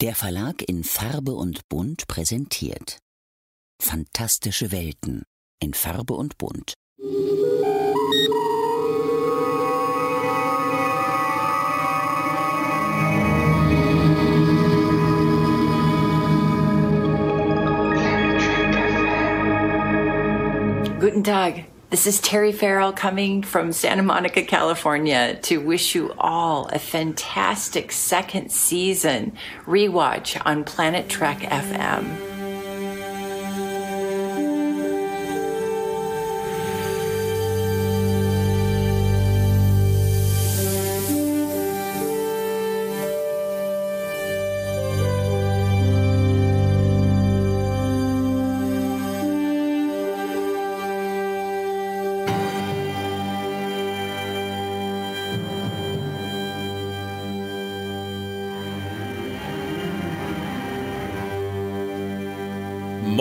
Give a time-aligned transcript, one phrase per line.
[0.00, 2.98] Der Verlag in Farbe und Bunt präsentiert
[3.80, 5.22] Fantastische Welten
[5.60, 6.74] in Farbe und Bunt.
[20.98, 21.73] Guten Tag.
[21.94, 27.92] This is Terry Farrell coming from Santa Monica, California to wish you all a fantastic
[27.92, 32.33] second season rewatch on Planet Trek FM.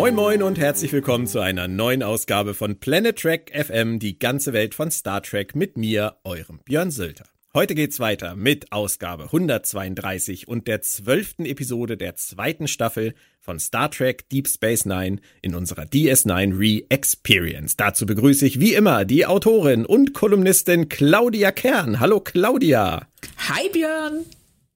[0.03, 4.51] Moin Moin und herzlich willkommen zu einer neuen Ausgabe von Planet Trek FM, die ganze
[4.51, 7.23] Welt von Star Trek mit mir, eurem Björn Sülter.
[7.53, 13.89] Heute geht's weiter mit Ausgabe 132 und der zwölften Episode der zweiten Staffel von Star
[13.89, 17.77] Trek Deep Space Nine in unserer DS9 Re-Experience.
[17.77, 22.01] Dazu begrüße ich wie immer die Autorin und Kolumnistin Claudia Kern.
[22.01, 23.07] Hallo Claudia.
[23.37, 24.25] Hi Björn.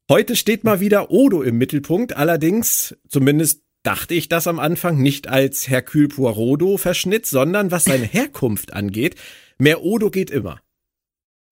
[0.10, 5.30] Heute steht mal wieder Odo im Mittelpunkt, allerdings zumindest dachte ich das am Anfang nicht
[5.30, 9.16] als Hercule Poirot-Verschnitt, sondern was seine Herkunft angeht.
[9.60, 10.60] Mehr Odo geht immer.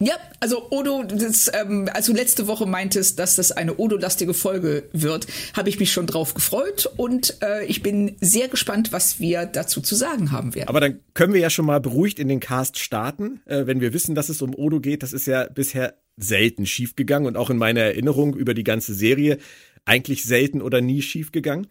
[0.01, 4.89] Ja, also Odo, das, ähm, als du letzte Woche meintest, dass das eine Odo-lastige Folge
[4.91, 9.45] wird, habe ich mich schon drauf gefreut und äh, ich bin sehr gespannt, was wir
[9.45, 10.67] dazu zu sagen haben werden.
[10.67, 13.93] Aber dann können wir ja schon mal beruhigt in den Cast starten, äh, wenn wir
[13.93, 15.03] wissen, dass es um Odo geht.
[15.03, 19.37] Das ist ja bisher selten schiefgegangen und auch in meiner Erinnerung über die ganze Serie
[19.85, 21.67] eigentlich selten oder nie schiefgegangen.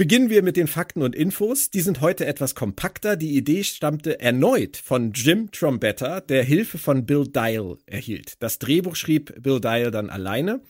[0.00, 1.68] Beginnen wir mit den Fakten und Infos.
[1.68, 3.16] Die sind heute etwas kompakter.
[3.16, 8.42] Die Idee stammte erneut von Jim Trombetta, der Hilfe von Bill Dial erhielt.
[8.42, 10.62] Das Drehbuch schrieb Bill Dial dann alleine.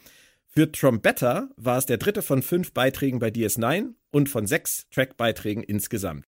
[0.49, 5.63] Für Trombetta war es der dritte von fünf Beiträgen bei DS9 und von sechs Trackbeiträgen
[5.63, 6.25] insgesamt.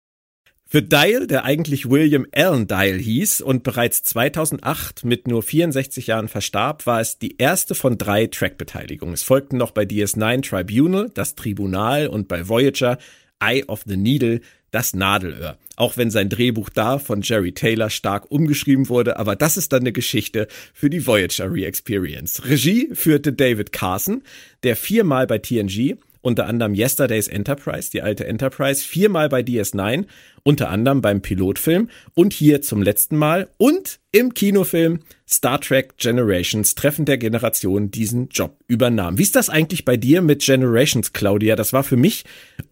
[0.73, 6.29] Für Dial, der eigentlich William Allen Dial hieß und bereits 2008 mit nur 64 Jahren
[6.29, 9.13] verstarb, war es die erste von drei Trackbeteiligungen.
[9.13, 12.97] Es folgten noch bei DS9 Tribunal, das Tribunal und bei Voyager
[13.39, 14.41] Eye of the Needle,
[14.71, 15.59] das Nadelöhr.
[15.77, 19.81] Auch wenn sein Drehbuch da von Jerry Taylor stark umgeschrieben wurde, aber das ist dann
[19.81, 22.47] eine Geschichte für die Voyager Re-Experience.
[22.47, 24.23] Regie führte David Carson,
[24.63, 30.07] der viermal bei TNG unter anderem Yesterday's Enterprise, die alte Enterprise, viermal bei DS9,
[30.45, 36.75] unter anderem beim Pilotfilm und hier zum letzten Mal und im Kinofilm Star Trek Generations
[36.75, 39.19] Treffen der Generation diesen Job übernahm.
[39.19, 41.57] Wie ist das eigentlich bei dir mit Generations, Claudia?
[41.57, 42.25] Das war für mich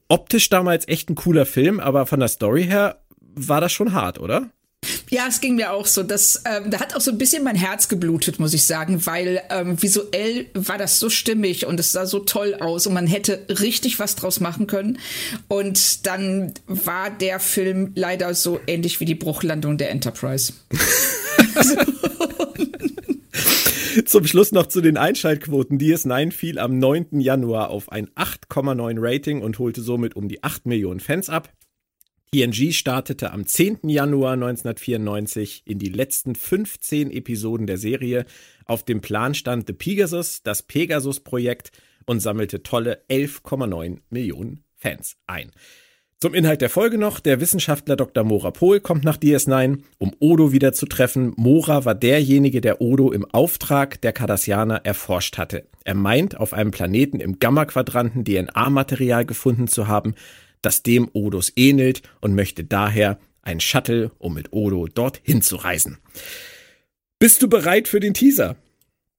[0.09, 3.03] optisch damals echt ein cooler Film, aber von der Story her
[3.35, 4.51] war das schon hart, oder?
[5.11, 6.05] Ja, es ging mir auch so.
[6.05, 9.43] Das, ähm, da hat auch so ein bisschen mein Herz geblutet, muss ich sagen, weil
[9.51, 13.45] ähm, visuell war das so stimmig und es sah so toll aus und man hätte
[13.49, 14.99] richtig was draus machen können.
[15.49, 20.53] Und dann war der Film leider so ähnlich wie die Bruchlandung der Enterprise.
[24.07, 25.79] Zum Schluss noch zu den Einschaltquoten.
[25.79, 27.21] DS9 fiel am 9.
[27.21, 31.53] Januar auf ein 8,9 Rating und holte somit um die 8 Millionen Fans ab.
[32.33, 33.89] TNG startete am 10.
[33.89, 38.25] Januar 1994 in die letzten 15 Episoden der Serie.
[38.67, 41.73] Auf dem Plan stand The Pegasus, das Pegasus-Projekt,
[42.07, 45.51] und sammelte tolle 11,9 Millionen Fans ein.
[46.21, 48.23] Zum Inhalt der Folge noch, der Wissenschaftler Dr.
[48.23, 51.33] Mora Pohl kommt nach DS9, um Odo wieder zu treffen.
[51.37, 55.67] Mora war derjenige, der Odo im Auftrag der Cardassianer erforscht hatte.
[55.85, 60.15] Er meint, auf einem Planeten im Gamma-Quadranten DNA-Material gefunden zu haben,
[60.63, 65.99] das dem Odos ähnelt und möchte daher ein Shuttle, um mit Odo dorthin zu reisen.
[67.19, 68.57] Bist du bereit für den Teaser?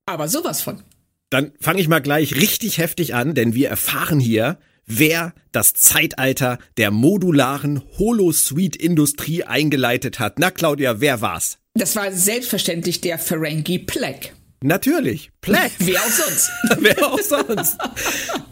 [0.05, 0.83] Aber sowas von.
[1.29, 6.59] Dann fange ich mal gleich richtig heftig an, denn wir erfahren hier, wer das Zeitalter
[6.77, 10.39] der modularen Holosuite-Industrie eingeleitet hat.
[10.39, 11.57] Na Claudia, wer war's?
[11.73, 14.33] Das war selbstverständlich der Ferengi Plek.
[14.63, 15.71] Natürlich, Plague.
[15.79, 16.49] Wer auch sonst.
[16.79, 17.77] Wer auch sonst.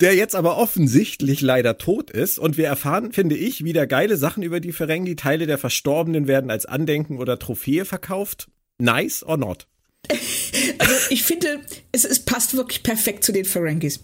[0.01, 2.39] Der jetzt aber offensichtlich leider tot ist.
[2.39, 5.15] Und wir erfahren, finde ich, wieder geile Sachen über die Ferengi.
[5.15, 8.47] Teile der Verstorbenen werden als Andenken oder Trophäe verkauft.
[8.79, 9.67] Nice or not?
[10.79, 11.59] Also ich finde,
[11.91, 14.00] es, es passt wirklich perfekt zu den Ferengis.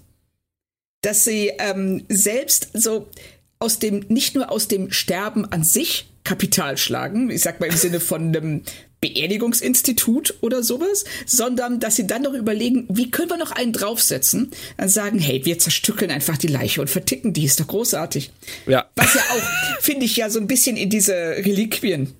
[1.02, 3.10] Dass sie ähm, selbst so
[3.58, 7.76] aus dem, nicht nur aus dem Sterben an sich Kapital schlagen, ich sag mal im
[7.76, 8.64] Sinne von einem
[9.06, 14.52] Beerdigungsinstitut oder sowas, sondern dass sie dann noch überlegen, wie können wir noch einen draufsetzen?
[14.78, 18.32] Dann sagen, hey, wir zerstückeln einfach die Leiche und verticken die, ist doch großartig.
[18.66, 18.90] Ja.
[18.96, 22.14] Was ja auch, finde ich, ja so ein bisschen in diese Reliquien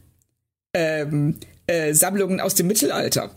[0.76, 3.32] ähm, äh, Sammlungen aus dem Mittelalter.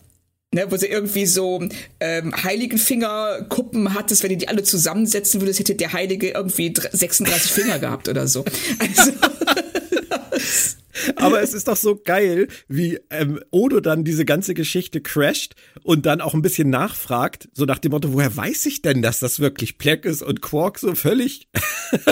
[0.51, 1.63] Ne, wo sie irgendwie so
[1.99, 7.77] ähm, Heiligenfingerkuppen hattest, wenn du die alle zusammensetzen würdest, hätte der Heilige irgendwie 36 Finger
[7.77, 8.43] gehabt oder so.
[8.79, 9.11] Also,
[11.15, 16.05] Aber es ist doch so geil, wie ähm, Odo dann diese ganze Geschichte crasht und
[16.05, 19.39] dann auch ein bisschen nachfragt, so nach dem Motto, woher weiß ich denn, dass das
[19.39, 20.21] wirklich Pleck ist?
[20.21, 21.47] Und Quark so völlig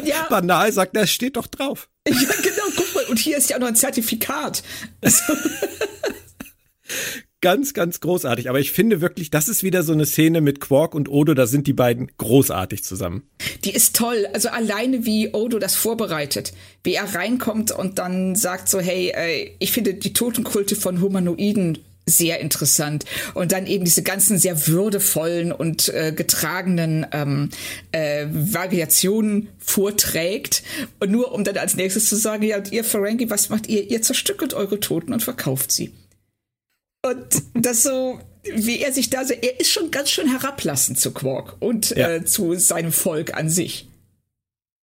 [0.04, 0.24] ja.
[0.30, 1.90] banal sagt, das steht doch drauf.
[2.08, 4.64] Ja, genau, guck mal, und hier ist ja auch noch ein Zertifikat.
[7.27, 8.50] Also ganz, ganz großartig.
[8.50, 11.48] Aber ich finde wirklich, das ist wieder so eine Szene mit Quark und Odo, da
[11.48, 13.24] sind die beiden großartig zusammen.
[13.64, 14.28] Die ist toll.
[14.34, 16.54] Also alleine wie Odo das vorbereitet,
[16.84, 21.80] wie er reinkommt und dann sagt so, hey, äh, ich finde die Totenkulte von Humanoiden
[22.10, 23.06] sehr interessant.
[23.34, 27.50] Und dann eben diese ganzen sehr würdevollen und äh, getragenen ähm,
[27.92, 30.64] äh, Variationen vorträgt.
[31.00, 33.92] Und nur um dann als nächstes zu sagen, ja, ihr Ferengi, was macht ihr?
[33.92, 35.92] Ihr zerstückelt eure Toten und verkauft sie.
[37.04, 41.12] Und das so, wie er sich da so, er ist schon ganz schön herablassend zu
[41.12, 42.10] Quark und ja.
[42.10, 43.88] äh, zu seinem Volk an sich.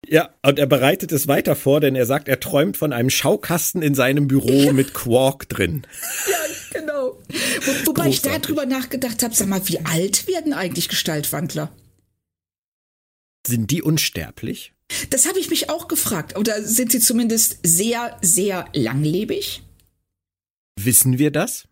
[0.07, 3.81] Ja, und er bereitet es weiter vor, denn er sagt, er träumt von einem Schaukasten
[3.81, 5.87] in seinem Büro mit Quark drin.
[6.29, 7.17] Ja, genau.
[7.65, 8.13] Wo, wobei Großartig.
[8.13, 11.71] ich darüber nachgedacht habe, sag mal, wie alt werden eigentlich Gestaltwandler?
[13.47, 14.73] Sind die unsterblich?
[15.09, 16.37] Das habe ich mich auch gefragt.
[16.37, 19.63] Oder sind sie zumindest sehr, sehr langlebig?
[20.79, 21.67] Wissen wir das?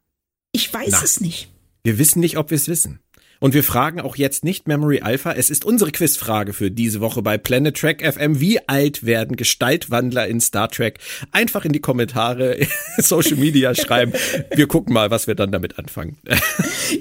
[0.56, 1.50] Ich weiß Na, es nicht.
[1.84, 3.00] Wir wissen nicht, ob wir es wissen.
[3.40, 5.34] Und wir fragen auch jetzt nicht Memory Alpha.
[5.34, 8.40] Es ist unsere Quizfrage für diese Woche bei Planet Trek FM.
[8.40, 11.00] Wie alt werden Gestaltwandler in Star Trek?
[11.32, 12.66] Einfach in die Kommentare,
[13.00, 14.14] Social Media schreiben.
[14.56, 16.18] Wir gucken mal, was wir dann damit anfangen.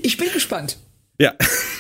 [0.03, 0.79] Ich bin gespannt.
[1.19, 1.35] Ja,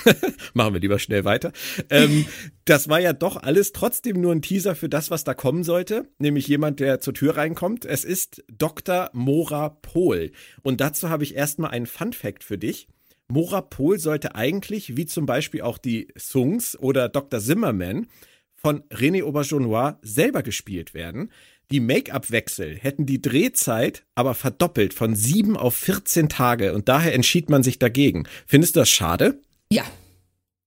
[0.54, 1.52] machen wir lieber schnell weiter.
[1.90, 2.26] Ähm,
[2.64, 6.08] das war ja doch alles trotzdem nur ein Teaser für das, was da kommen sollte,
[6.18, 7.84] nämlich jemand, der zur Tür reinkommt.
[7.84, 9.10] Es ist Dr.
[9.12, 10.32] Mora Pohl.
[10.62, 12.88] Und dazu habe ich erstmal einen Fun Fact für dich.
[13.28, 17.40] Mora Pohl sollte eigentlich, wie zum Beispiel auch die Sungs oder Dr.
[17.40, 18.06] Zimmerman,
[18.54, 21.32] von René Auberjonois selber gespielt werden.
[21.72, 27.48] Die Make-up-Wechsel hätten die Drehzeit aber verdoppelt von sieben auf 14 Tage und daher entschied
[27.48, 28.24] man sich dagegen.
[28.46, 29.40] Findest du das schade?
[29.72, 29.84] Ja,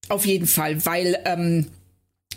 [0.09, 1.67] auf jeden Fall, weil ähm,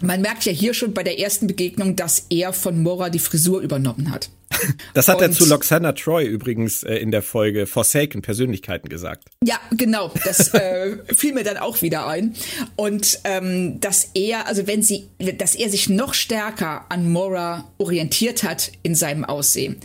[0.00, 3.60] man merkt ja hier schon bei der ersten Begegnung, dass er von Mora die Frisur
[3.60, 4.30] übernommen hat.
[4.94, 9.28] Das hat und, er zu Loxana Troy übrigens äh, in der Folge Forsaken Persönlichkeiten gesagt.
[9.44, 10.12] Ja, genau.
[10.24, 12.34] Das äh, fiel mir dann auch wieder ein.
[12.74, 15.08] Und ähm, dass er, also wenn sie,
[15.38, 19.76] dass er sich noch stärker an Mora orientiert hat in seinem Aussehen.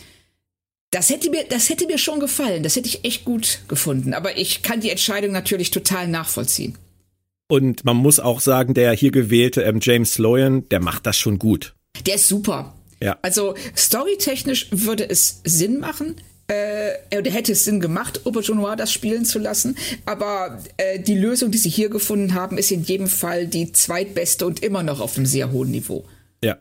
[0.92, 2.64] Das hätte mir, das hätte mir schon gefallen.
[2.64, 4.14] Das hätte ich echt gut gefunden.
[4.14, 6.78] Aber ich kann die Entscheidung natürlich total nachvollziehen.
[7.48, 11.40] Und man muss auch sagen, der hier gewählte ähm, James Sloyan, der macht das schon
[11.40, 11.76] gut.
[12.06, 12.74] Der ist super.
[13.02, 13.18] Ja.
[13.22, 16.16] Also storytechnisch würde es Sinn machen.
[16.48, 19.78] Äh, oder hätte es Sinn gemacht, Auberjonois das spielen zu lassen.
[20.06, 24.46] Aber äh, die Lösung, die sie hier gefunden haben, ist in jedem Fall die zweitbeste
[24.46, 26.06] und immer noch auf einem sehr hohen Niveau.
[26.44, 26.58] Ja.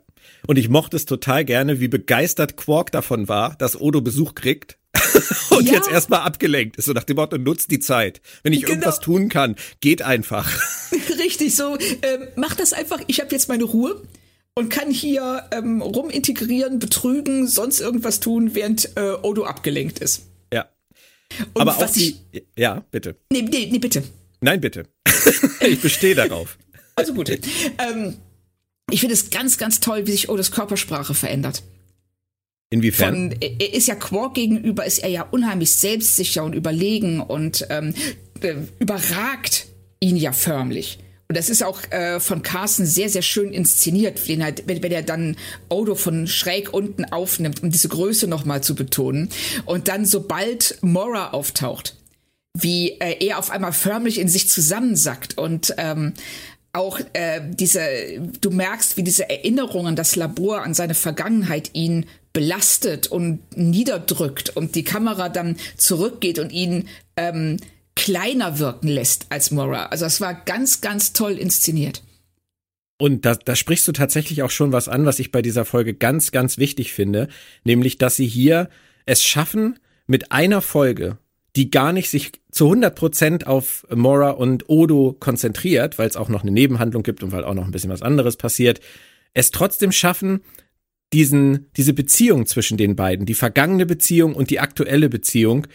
[0.46, 4.79] Und ich mochte es total gerne, wie begeistert Quark davon war, dass Odo Besuch kriegt
[5.50, 5.75] und ja.
[5.75, 6.85] jetzt erstmal abgelenkt ist.
[6.85, 8.21] So nach dem Motto, nutzt die Zeit.
[8.43, 8.73] Wenn ich genau.
[8.73, 10.50] irgendwas tun kann, geht einfach.
[11.19, 13.00] Richtig, so, ähm, mach das einfach.
[13.06, 14.03] Ich habe jetzt meine Ruhe
[14.55, 20.27] und kann hier ähm, rumintegrieren, betrügen, sonst irgendwas tun, während äh, Odo abgelenkt ist.
[20.53, 20.69] Ja.
[21.55, 22.17] Und Aber auch die.
[22.32, 23.17] Ich, ja, bitte.
[23.32, 24.03] Nee, nee, nee, bitte.
[24.41, 24.87] Nein, bitte.
[25.61, 26.58] ich bestehe darauf.
[26.96, 27.31] Also gut.
[27.31, 28.17] Ähm,
[28.91, 31.63] ich finde es ganz, ganz toll, wie sich Odos Körpersprache verändert.
[32.72, 33.32] Inwiefern?
[33.32, 37.94] Von, er ist ja Quark gegenüber, ist er ja unheimlich selbstsicher und überlegen und ähm,
[38.41, 39.67] äh, überragt
[40.00, 40.98] ihn ja förmlich.
[41.29, 44.93] Und das ist auch äh, von Carsten sehr, sehr schön inszeniert, wenn er, wenn, wenn
[44.93, 45.36] er dann
[45.69, 49.29] Odo von schräg unten aufnimmt, um diese Größe nochmal zu betonen.
[49.67, 51.96] Und dann, sobald Mora auftaucht,
[52.55, 56.14] wie äh, er auf einmal förmlich in sich zusammensackt und ähm,
[56.72, 57.82] auch äh, diese,
[58.41, 64.74] du merkst, wie diese Erinnerungen, das Labor an seine Vergangenheit ihn belastet und niederdrückt und
[64.74, 67.58] die Kamera dann zurückgeht und ihn ähm,
[67.94, 69.86] kleiner wirken lässt als Mora.
[69.86, 72.03] Also es war ganz, ganz toll inszeniert.
[72.98, 75.93] Und da, da sprichst du tatsächlich auch schon was an, was ich bei dieser Folge
[75.93, 77.29] ganz, ganz wichtig finde,
[77.65, 78.69] nämlich, dass sie hier
[79.06, 81.19] es schaffen, mit einer Folge,
[81.56, 86.29] die gar nicht sich zu 100 Prozent auf Mora und Odo konzentriert, weil es auch
[86.29, 88.81] noch eine Nebenhandlung gibt und weil auch noch ein bisschen was anderes passiert,
[89.34, 90.43] es trotzdem schaffen,
[91.13, 95.67] diesen, diese Beziehung zwischen den beiden, die vergangene Beziehung und die aktuelle Beziehung,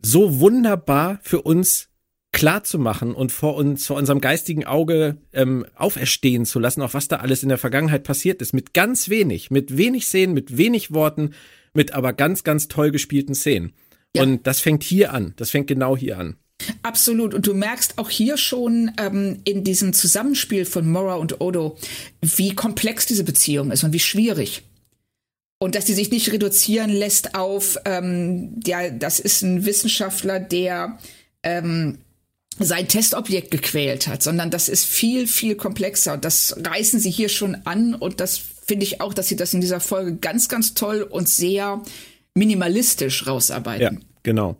[0.00, 1.88] so wunderbar für uns
[2.32, 6.92] klar zu machen und vor uns, vor unserem geistigen Auge ähm, auferstehen zu lassen, auch
[6.92, 10.56] was da alles in der Vergangenheit passiert ist, mit ganz wenig, mit wenig Szenen, mit
[10.56, 11.30] wenig Worten,
[11.72, 13.72] mit aber ganz, ganz toll gespielten Szenen.
[14.14, 14.22] Ja.
[14.22, 16.36] Und das fängt hier an, das fängt genau hier an.
[16.82, 17.34] Absolut.
[17.34, 21.76] Und du merkst auch hier schon ähm, in diesem Zusammenspiel von Mora und Odo,
[22.20, 24.62] wie komplex diese Beziehung ist und wie schwierig.
[25.58, 30.98] Und dass sie sich nicht reduzieren lässt auf, ähm, ja, das ist ein Wissenschaftler, der
[31.42, 31.98] ähm,
[32.58, 36.14] sein Testobjekt gequält hat, sondern das ist viel, viel komplexer.
[36.14, 39.54] Und das reißen sie hier schon an und das finde ich auch, dass sie das
[39.54, 41.82] in dieser Folge ganz, ganz toll und sehr
[42.34, 43.98] minimalistisch rausarbeiten.
[44.00, 44.56] Ja, genau.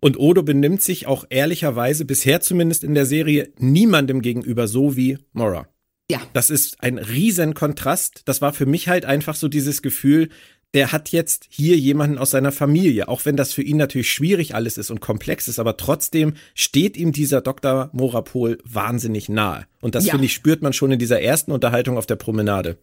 [0.00, 5.18] Und Odo benimmt sich auch ehrlicherweise bisher zumindest in der Serie niemandem gegenüber so wie
[5.32, 5.68] Mora.
[6.10, 6.20] Ja.
[6.32, 8.22] Das ist ein riesen Kontrast.
[8.24, 10.30] Das war für mich halt einfach so dieses Gefühl,
[10.74, 14.54] der hat jetzt hier jemanden aus seiner Familie, auch wenn das für ihn natürlich schwierig
[14.54, 17.88] alles ist und komplex ist, aber trotzdem steht ihm dieser Dr.
[17.92, 19.66] Morapol wahnsinnig nahe.
[19.80, 20.12] Und das ja.
[20.12, 22.76] finde ich spürt man schon in dieser ersten Unterhaltung auf der Promenade.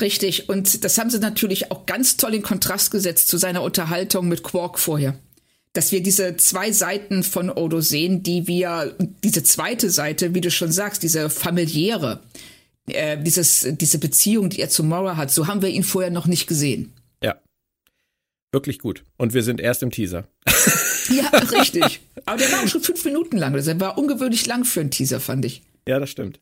[0.00, 0.48] Richtig.
[0.48, 4.42] Und das haben sie natürlich auch ganz toll in Kontrast gesetzt zu seiner Unterhaltung mit
[4.42, 5.14] Quark vorher.
[5.72, 10.50] Dass wir diese zwei Seiten von Odo sehen, die wir, diese zweite Seite, wie du
[10.50, 12.20] schon sagst, diese familiäre,
[12.90, 16.26] äh, dieses, diese Beziehung, die er zu Mora hat, so haben wir ihn vorher noch
[16.26, 16.92] nicht gesehen.
[18.52, 19.04] Wirklich gut.
[19.18, 20.26] Und wir sind erst im Teaser.
[21.10, 21.28] ja,
[21.58, 22.00] richtig.
[22.24, 23.52] Aber der war auch schon fünf Minuten lang.
[23.52, 25.62] Das war ungewöhnlich lang für einen Teaser, fand ich.
[25.86, 26.40] Ja, das stimmt.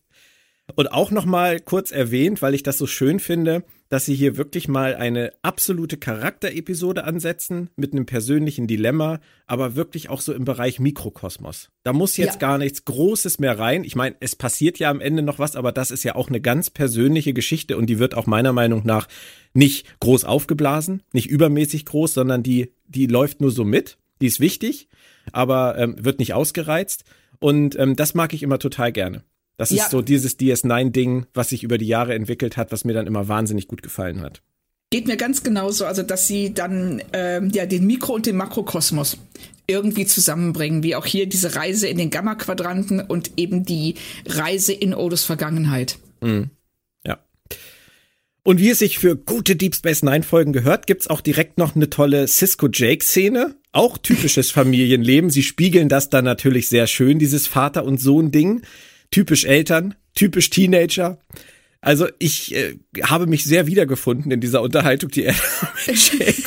[0.75, 4.37] Und auch noch mal kurz erwähnt, weil ich das so schön finde, dass sie hier
[4.37, 10.45] wirklich mal eine absolute Charakterepisode ansetzen mit einem persönlichen Dilemma, aber wirklich auch so im
[10.45, 11.71] Bereich Mikrokosmos.
[11.85, 12.49] Da muss jetzt ja.
[12.49, 13.85] gar nichts Großes mehr rein.
[13.85, 16.41] Ich meine, es passiert ja am Ende noch was, aber das ist ja auch eine
[16.41, 19.07] ganz persönliche Geschichte und die wird auch meiner Meinung nach
[19.55, 23.99] nicht groß aufgeblasen, nicht übermäßig groß, sondern die, die läuft nur so mit.
[24.21, 24.89] Die ist wichtig,
[25.33, 27.05] aber ähm, wird nicht ausgereizt.
[27.39, 29.23] Und ähm, das mag ich immer total gerne.
[29.57, 29.85] Das ja.
[29.85, 33.29] ist so dieses DS9-Ding, was sich über die Jahre entwickelt hat, was mir dann immer
[33.29, 34.43] wahnsinnig gut gefallen hat.
[34.91, 39.19] Geht mir ganz genauso, also dass sie dann ähm, ja den Mikro- und den Makrokosmos
[39.67, 43.97] irgendwie zusammenbringen, wie auch hier diese Reise in den Gamma-Quadranten und eben die
[44.27, 45.99] Reise in Odos Vergangenheit.
[46.21, 46.51] Mhm.
[47.05, 47.19] Ja.
[48.45, 51.75] Und wie es sich für gute Deep Space Nine Folgen gehört, gibt's auch direkt noch
[51.75, 53.57] eine tolle Cisco Jake Szene.
[53.73, 55.31] Auch typisches Familienleben.
[55.31, 58.63] Sie spiegeln das dann natürlich sehr schön, dieses Vater und Sohn Ding
[59.11, 61.19] typisch Eltern, typisch Teenager.
[61.81, 65.35] Also ich äh, habe mich sehr wiedergefunden in dieser Unterhaltung, die er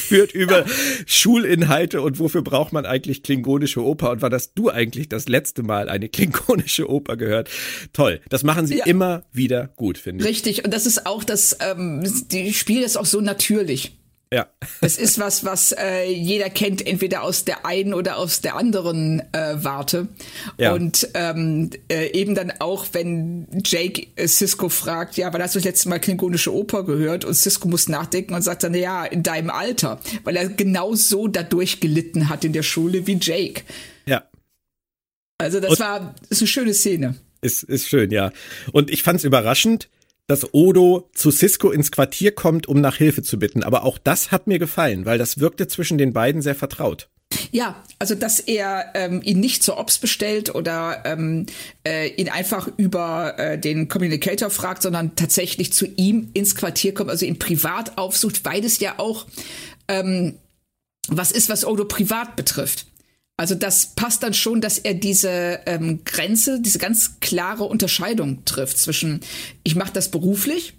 [0.07, 0.65] führt über
[1.05, 5.63] Schulinhalte und wofür braucht man eigentlich klingonische Oper und war das du eigentlich das letzte
[5.63, 7.49] Mal eine klingonische Oper gehört?
[7.93, 8.85] Toll, das machen sie ja.
[8.85, 10.29] immer wieder gut, finde ich.
[10.29, 13.98] Richtig und das ist auch das, ähm, die spielen das auch so natürlich.
[14.31, 14.47] Ja.
[14.81, 19.21] Es ist was, was äh, jeder kennt, entweder aus der einen oder aus der anderen
[19.33, 20.07] äh, Warte.
[20.59, 20.73] Ja.
[20.73, 25.59] Und ähm, äh, eben dann auch, wenn Jake äh, Cisco fragt, ja, wann hast du
[25.59, 27.25] das letzte Mal klingonische Oper gehört?
[27.25, 31.27] Und Cisco muss nachdenken und sagt dann, ja, in deinem Alter, weil er genau so
[31.27, 33.63] dadurch gelitten hat in der Schule wie Jake.
[34.05, 34.29] Ja.
[35.39, 37.15] Also das und war ist eine schöne Szene.
[37.41, 38.31] Ist, ist schön, ja.
[38.73, 39.89] Und ich fand es überraschend,
[40.29, 43.63] dass Odo zu Cisco ins Quartier kommt, um nach Hilfe zu bitten.
[43.63, 47.09] Aber auch das hat mir gefallen, weil das wirkte zwischen den beiden sehr vertraut.
[47.51, 51.47] Ja, also dass er ähm, ihn nicht zur Ops bestellt oder ähm,
[51.83, 57.09] äh, ihn einfach über äh, den Communicator fragt, sondern tatsächlich zu ihm ins Quartier kommt,
[57.09, 59.25] also ihn privat aufsucht, weil es ja auch
[59.87, 60.35] ähm,
[61.07, 62.85] was ist, was Odo privat betrifft.
[63.39, 68.77] Also das passt dann schon, dass er diese ähm, Grenze, diese ganz klare Unterscheidung trifft
[68.77, 69.21] zwischen,
[69.63, 70.73] ich mache das beruflich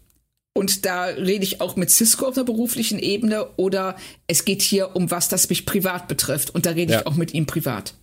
[0.52, 4.94] und da rede ich auch mit Cisco auf einer beruflichen Ebene oder es geht hier
[4.94, 7.00] um was, das mich privat betrifft und da rede ja.
[7.00, 7.94] ich auch mit ihm privat.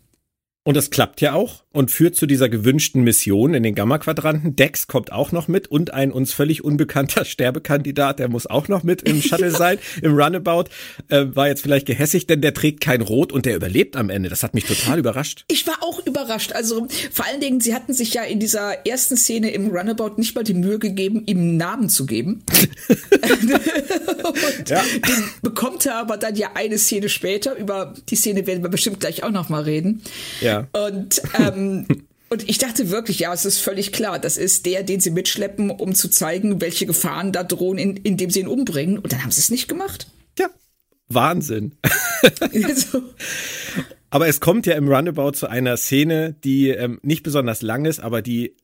[0.67, 4.57] Und das klappt ja auch und führt zu dieser gewünschten Mission in den Gamma-Quadranten.
[4.57, 8.83] Dex kommt auch noch mit und ein uns völlig unbekannter Sterbekandidat, der muss auch noch
[8.83, 10.65] mit im Shuttle sein, im Runabout.
[11.07, 14.27] Äh, war jetzt vielleicht gehässig, denn der trägt kein Rot und der überlebt am Ende.
[14.27, 15.45] Das hat mich total überrascht.
[15.47, 16.51] Ich war auch überrascht.
[16.51, 20.36] Also vor allen Dingen, sie hatten sich ja in dieser ersten Szene im Runabout nicht
[20.36, 22.43] mal die Mühe gegeben, ihm einen Namen zu geben.
[23.21, 24.81] und ja.
[24.81, 27.55] den bekommt er aber dann ja eine Szene später.
[27.55, 30.01] Über die Szene werden wir bestimmt gleich auch noch mal reden.
[30.41, 30.56] Ja.
[30.73, 31.87] Und ähm,
[32.29, 35.69] Und ich dachte wirklich, ja, es ist völlig klar, das ist der, den sie mitschleppen,
[35.69, 38.97] um zu zeigen, welche Gefahren da drohen, in, indem sie ihn umbringen.
[38.97, 40.07] Und dann haben sie es nicht gemacht.
[40.37, 40.49] Ja,
[41.07, 41.75] Wahnsinn.
[42.75, 43.01] so.
[44.09, 47.99] Aber es kommt ja im Runabout zu einer Szene, die ähm, nicht besonders lang ist,
[48.01, 48.55] aber die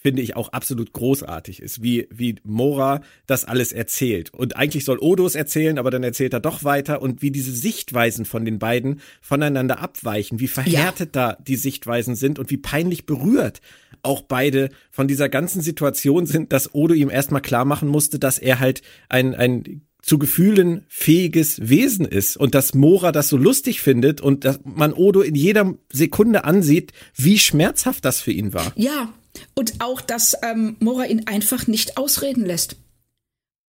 [0.00, 4.32] finde ich auch absolut großartig ist, wie, wie Mora das alles erzählt.
[4.32, 7.52] Und eigentlich soll Odo es erzählen, aber dann erzählt er doch weiter und wie diese
[7.52, 11.34] Sichtweisen von den beiden voneinander abweichen, wie verhärtet ja.
[11.34, 13.60] da die Sichtweisen sind und wie peinlich berührt
[14.02, 18.38] auch beide von dieser ganzen Situation sind, dass Odo ihm erstmal klar machen musste, dass
[18.38, 18.80] er halt
[19.10, 24.44] ein, ein zu Gefühlen fähiges Wesen ist und dass Mora das so lustig findet und
[24.44, 28.72] dass man Odo in jeder Sekunde ansieht, wie schmerzhaft das für ihn war.
[28.76, 29.12] Ja,
[29.54, 32.76] und auch, dass ähm, Mora ihn einfach nicht ausreden lässt.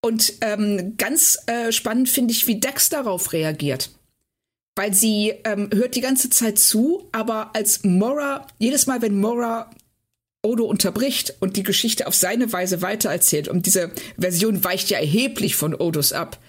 [0.03, 3.91] Und ähm, ganz äh, spannend finde ich, wie Dex darauf reagiert.
[4.75, 9.69] Weil sie ähm, hört die ganze Zeit zu, aber als Mora, jedes Mal, wenn Mora
[10.43, 15.55] Odo unterbricht und die Geschichte auf seine Weise weitererzählt, und diese Version weicht ja erheblich
[15.55, 16.39] von Odos ab,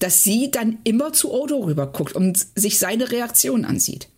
[0.00, 4.08] dass sie dann immer zu Odo rüberguckt und sich seine Reaktion ansieht.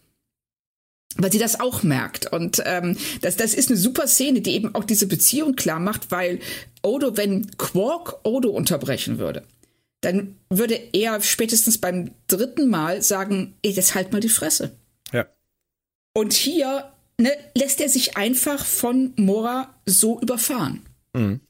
[1.16, 2.32] Weil sie das auch merkt.
[2.32, 6.10] Und ähm, das, das ist eine super Szene, die eben auch diese Beziehung klar macht,
[6.10, 6.38] weil
[6.82, 9.42] Odo, wenn Quark Odo unterbrechen würde,
[10.00, 14.72] dann würde er spätestens beim dritten Mal sagen, ey, jetzt halt mal die Fresse.
[15.12, 15.26] Ja.
[16.14, 20.86] Und hier ne, lässt er sich einfach von Mora so überfahren.
[21.12, 21.40] Mhm.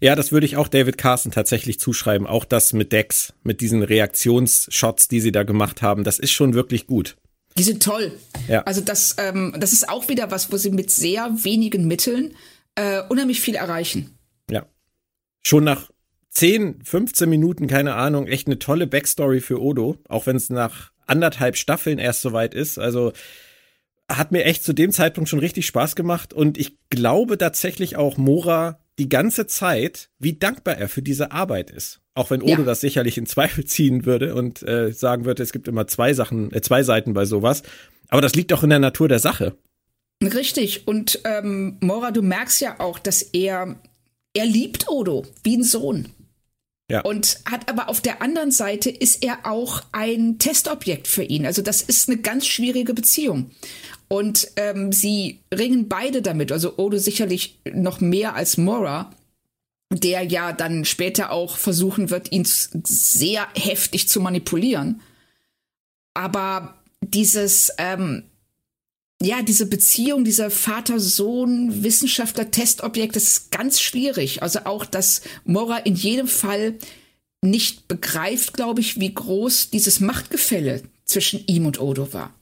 [0.00, 2.26] Ja, das würde ich auch David Carson tatsächlich zuschreiben.
[2.26, 6.54] Auch das mit Dex, mit diesen Reaktionsshots, die sie da gemacht haben, das ist schon
[6.54, 7.16] wirklich gut.
[7.60, 8.12] Die sind toll.
[8.48, 8.62] Ja.
[8.62, 12.32] Also das, ähm, das ist auch wieder was, wo sie mit sehr wenigen Mitteln
[12.74, 14.16] äh, unheimlich viel erreichen.
[14.50, 14.64] Ja.
[15.42, 15.90] Schon nach
[16.30, 20.90] 10, 15 Minuten, keine Ahnung, echt eine tolle Backstory für Odo, auch wenn es nach
[21.06, 22.78] anderthalb Staffeln erst soweit ist.
[22.78, 23.12] Also
[24.08, 28.16] hat mir echt zu dem Zeitpunkt schon richtig Spaß gemacht und ich glaube tatsächlich auch
[28.16, 32.00] Mora die ganze Zeit, wie dankbar er für diese Arbeit ist.
[32.14, 32.62] Auch wenn Odo ja.
[32.62, 36.52] das sicherlich in Zweifel ziehen würde und äh, sagen würde, es gibt immer zwei Sachen,
[36.52, 37.62] äh, zwei Seiten bei sowas.
[38.08, 39.56] Aber das liegt auch in der Natur der Sache.
[40.22, 40.86] Richtig.
[40.86, 43.80] Und ähm, Mora, du merkst ja auch, dass er,
[44.34, 46.08] er liebt Odo wie ein Sohn.
[46.90, 47.02] Ja.
[47.02, 51.46] Und hat aber auf der anderen Seite ist er auch ein Testobjekt für ihn.
[51.46, 53.52] Also das ist eine ganz schwierige Beziehung.
[54.12, 59.14] Und ähm, sie ringen beide damit, also Odo sicherlich noch mehr als Mora,
[59.92, 65.00] der ja dann später auch versuchen wird, ihn sehr heftig zu manipulieren.
[66.12, 68.24] Aber dieses, ähm,
[69.22, 74.42] ja, diese Beziehung, dieser Vater-Sohn, Wissenschaftler-Testobjekt, das ist ganz schwierig.
[74.42, 76.74] Also auch, dass Mora in jedem Fall
[77.42, 82.34] nicht begreift, glaube ich, wie groß dieses Machtgefälle zwischen ihm und Odo war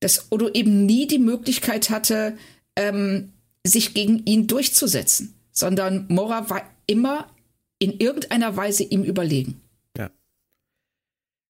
[0.00, 2.36] dass Odo eben nie die Möglichkeit hatte,
[2.76, 3.32] ähm,
[3.66, 7.28] sich gegen ihn durchzusetzen, sondern Mora war immer
[7.78, 9.60] in irgendeiner Weise ihm überlegen.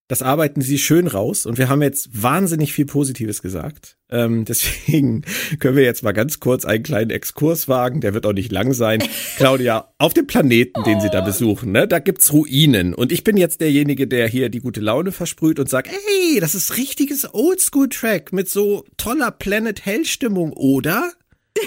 [0.09, 3.97] Das arbeiten sie schön raus und wir haben jetzt wahnsinnig viel Positives gesagt.
[4.09, 5.23] Ähm, deswegen
[5.59, 8.01] können wir jetzt mal ganz kurz einen kleinen Exkurs wagen.
[8.01, 9.03] Der wird auch nicht lang sein.
[9.37, 11.01] Claudia, auf dem Planeten, den oh.
[11.01, 11.25] sie da oh.
[11.25, 12.95] besuchen, ne, da gibt's Ruinen.
[12.95, 16.55] Und ich bin jetzt derjenige, der hier die gute Laune versprüht und sagt, ey, das
[16.55, 21.13] ist richtiges Oldschool-Track mit so toller Planet Hell-Stimmung, oder?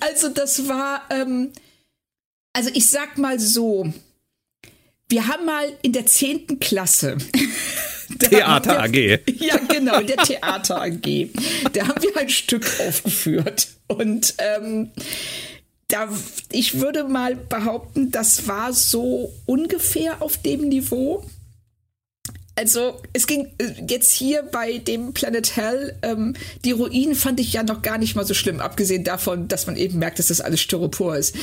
[0.00, 1.50] Also das war, ähm,
[2.54, 3.92] also ich sag mal so,
[5.08, 7.16] wir haben mal in der zehnten Klasse.
[8.18, 9.20] Theater AG.
[9.38, 11.28] Ja, genau, der Theater AG.
[11.72, 13.68] Da haben wir ein Stück aufgeführt.
[13.86, 14.90] Und ähm,
[15.88, 16.08] da,
[16.50, 21.24] ich würde mal behaupten, das war so ungefähr auf dem Niveau.
[22.56, 27.52] Also es ging äh, jetzt hier bei dem Planet Hell, ähm, die Ruinen fand ich
[27.52, 30.40] ja noch gar nicht mal so schlimm, abgesehen davon, dass man eben merkt, dass das
[30.40, 31.36] alles Styropor ist.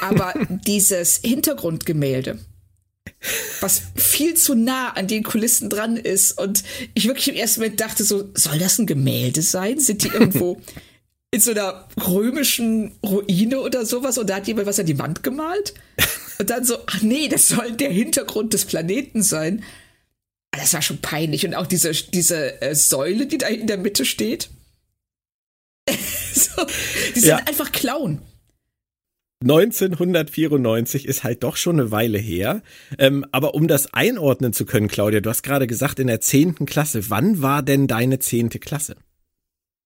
[0.00, 2.38] Aber dieses Hintergrundgemälde,
[3.60, 6.38] was viel zu nah an den Kulissen dran ist.
[6.38, 9.78] Und ich wirklich im ersten Moment dachte so, soll das ein Gemälde sein?
[9.78, 10.60] Sind die irgendwo
[11.30, 15.22] in so einer römischen Ruine oder sowas und da hat jemand was an die Wand
[15.22, 15.74] gemalt?
[16.38, 19.62] Und dann so, ach nee, das soll der Hintergrund des Planeten sein.
[20.50, 21.46] Das war schon peinlich.
[21.46, 24.50] Und auch diese, diese äh, Säule, die da in der Mitte steht.
[25.88, 26.66] so,
[27.14, 27.36] die sind ja.
[27.36, 28.20] einfach Clown.
[29.42, 32.62] 1994 ist halt doch schon eine Weile her.
[32.98, 36.66] Ähm, aber um das einordnen zu können, Claudia, du hast gerade gesagt, in der zehnten
[36.66, 37.10] Klasse.
[37.10, 38.96] Wann war denn deine zehnte Klasse?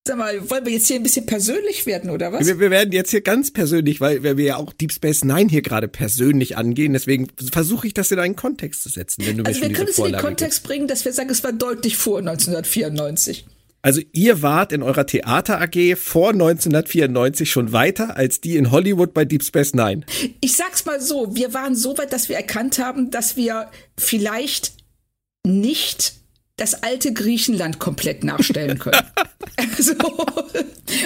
[0.07, 2.47] Sag mal, wollen wir jetzt hier ein bisschen persönlich werden, oder was?
[2.47, 5.49] Wir, wir werden jetzt hier ganz persönlich, weil, weil wir ja auch Deep Space Nine
[5.51, 6.93] hier gerade persönlich angehen.
[6.93, 9.77] Deswegen versuche ich das in einen Kontext zu setzen, wenn du also mir schon wir
[9.77, 10.69] können es in den Kontext gibst.
[10.69, 13.47] bringen, dass wir sagen, es war deutlich vor 1994.
[13.87, 19.15] Also ihr wart in eurer Theater AG vor 1994 schon weiter als die in Hollywood
[19.15, 20.05] bei Deep Space Nine.
[20.41, 24.73] Ich sag's mal so, wir waren so weit, dass wir erkannt haben, dass wir vielleicht
[25.47, 26.15] nicht
[26.57, 29.07] das alte Griechenland komplett nachstellen können.
[29.79, 29.93] so,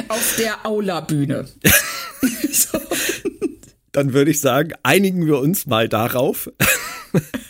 [0.08, 1.48] auf der Aula-Bühne.
[2.50, 2.80] so.
[3.92, 6.50] Dann würde ich sagen, einigen wir uns mal darauf.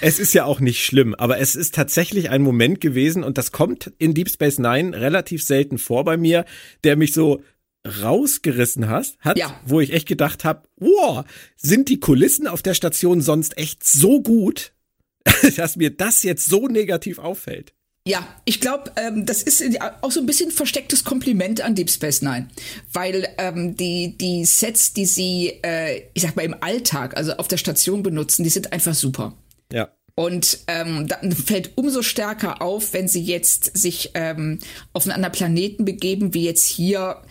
[0.00, 3.52] es ist ja auch nicht schlimm, aber es ist tatsächlich ein Moment gewesen und das
[3.52, 6.44] kommt in Deep Space Nine relativ selten vor bei mir,
[6.84, 7.42] der mich so
[7.86, 9.58] rausgerissen hast, hat, ja.
[9.64, 11.24] wo ich echt gedacht habe, wow,
[11.56, 14.72] sind die Kulissen auf der Station sonst echt so gut,
[15.56, 17.72] dass mir das jetzt so negativ auffällt.
[18.06, 19.62] Ja, ich glaube, ähm, das ist
[20.00, 22.48] auch so ein bisschen verstecktes Kompliment an Deep Space Nine,
[22.92, 27.48] weil ähm, die die Sets, die sie, äh, ich sag mal im Alltag, also auf
[27.48, 29.36] der Station benutzen, die sind einfach super.
[29.72, 29.90] Ja.
[30.14, 34.58] Und ähm, dann fällt umso stärker auf, wenn sie jetzt sich ähm,
[34.92, 37.22] auf einen anderen Planeten begeben, wie jetzt hier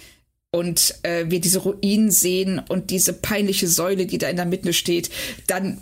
[0.52, 4.72] und äh, wir diese Ruinen sehen und diese peinliche Säule, die da in der Mitte
[4.72, 5.10] steht,
[5.48, 5.82] dann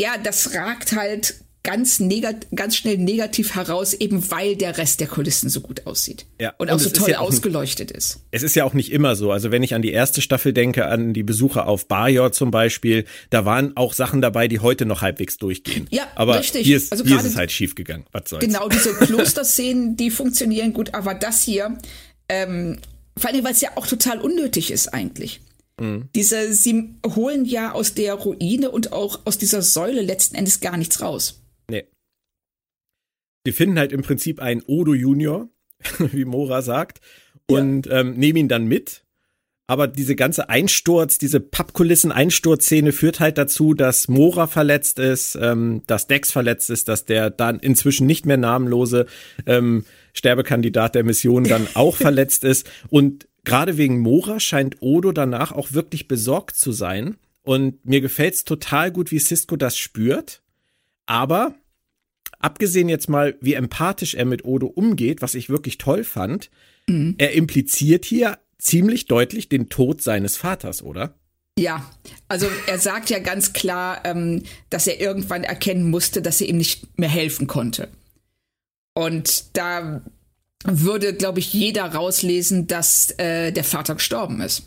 [0.00, 5.08] ja, das ragt halt ganz, negat ganz schnell negativ heraus, eben weil der Rest der
[5.08, 6.26] Kulissen so gut aussieht.
[6.40, 6.54] Ja.
[6.58, 8.20] Und, und auch so toll ja auch ausgeleuchtet ist.
[8.30, 9.30] Es ist ja auch nicht immer so.
[9.30, 13.04] Also wenn ich an die erste Staffel denke, an die Besucher auf Bajor zum Beispiel,
[13.28, 15.86] da waren auch Sachen dabei, die heute noch halbwegs durchgehen.
[15.90, 16.66] Ja, aber richtig.
[16.66, 18.06] Hier ist, also hier ist es halt schief gegangen.
[18.12, 18.44] Was soll's.
[18.44, 21.76] Genau, diese Klosterszenen, die funktionieren gut, aber das hier,
[22.28, 22.78] ähm,
[23.16, 25.40] vor allem, weil es ja auch total unnötig ist eigentlich.
[25.78, 26.08] Mhm.
[26.14, 30.76] Diese, sie holen ja aus der Ruine und auch aus dieser Säule letzten Endes gar
[30.76, 31.39] nichts raus.
[33.44, 35.48] Sie finden halt im Prinzip einen Odo Junior,
[35.98, 37.00] wie Mora sagt,
[37.46, 38.00] und ja.
[38.00, 39.04] ähm, nehmen ihn dann mit.
[39.70, 46.08] Aber diese ganze Einsturz, diese Pappkulissen-Einsturzszene führt halt dazu, dass Mora verletzt ist, ähm, dass
[46.08, 49.06] Dex verletzt ist, dass der dann inzwischen nicht mehr namenlose
[49.46, 52.68] ähm, Sterbekandidat der Mission dann auch verletzt ist.
[52.88, 57.16] Und gerade wegen Mora scheint Odo danach auch wirklich besorgt zu sein.
[57.42, 60.42] Und mir gefällt's total gut, wie Cisco das spürt.
[61.06, 61.54] Aber
[62.40, 66.50] abgesehen jetzt mal, wie empathisch er mit Odo umgeht, was ich wirklich toll fand,
[66.88, 67.14] mhm.
[67.18, 71.14] er impliziert hier ziemlich deutlich den Tod seines Vaters, oder?
[71.58, 71.90] Ja,
[72.28, 76.58] also er sagt ja ganz klar, ähm, dass er irgendwann erkennen musste, dass er ihm
[76.58, 77.88] nicht mehr helfen konnte.
[78.94, 80.02] Und da
[80.64, 84.62] würde, glaube ich, jeder rauslesen, dass äh, der Vater gestorben ist.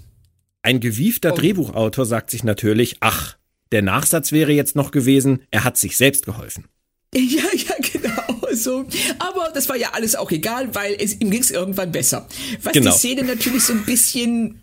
[0.62, 1.36] Ein gewiefter oh.
[1.36, 3.38] Drehbuchautor sagt sich natürlich, ach,
[3.72, 6.66] der Nachsatz wäre jetzt noch gewesen, er hat sich selbst geholfen.
[7.18, 8.86] Ja, ja, genau so.
[9.20, 12.28] Aber das war ja alles auch egal, weil es, ihm ging es irgendwann besser.
[12.62, 12.92] Was genau.
[12.92, 14.62] die Szene natürlich so ein bisschen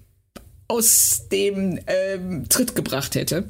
[0.68, 3.48] aus dem ähm, Tritt gebracht hätte.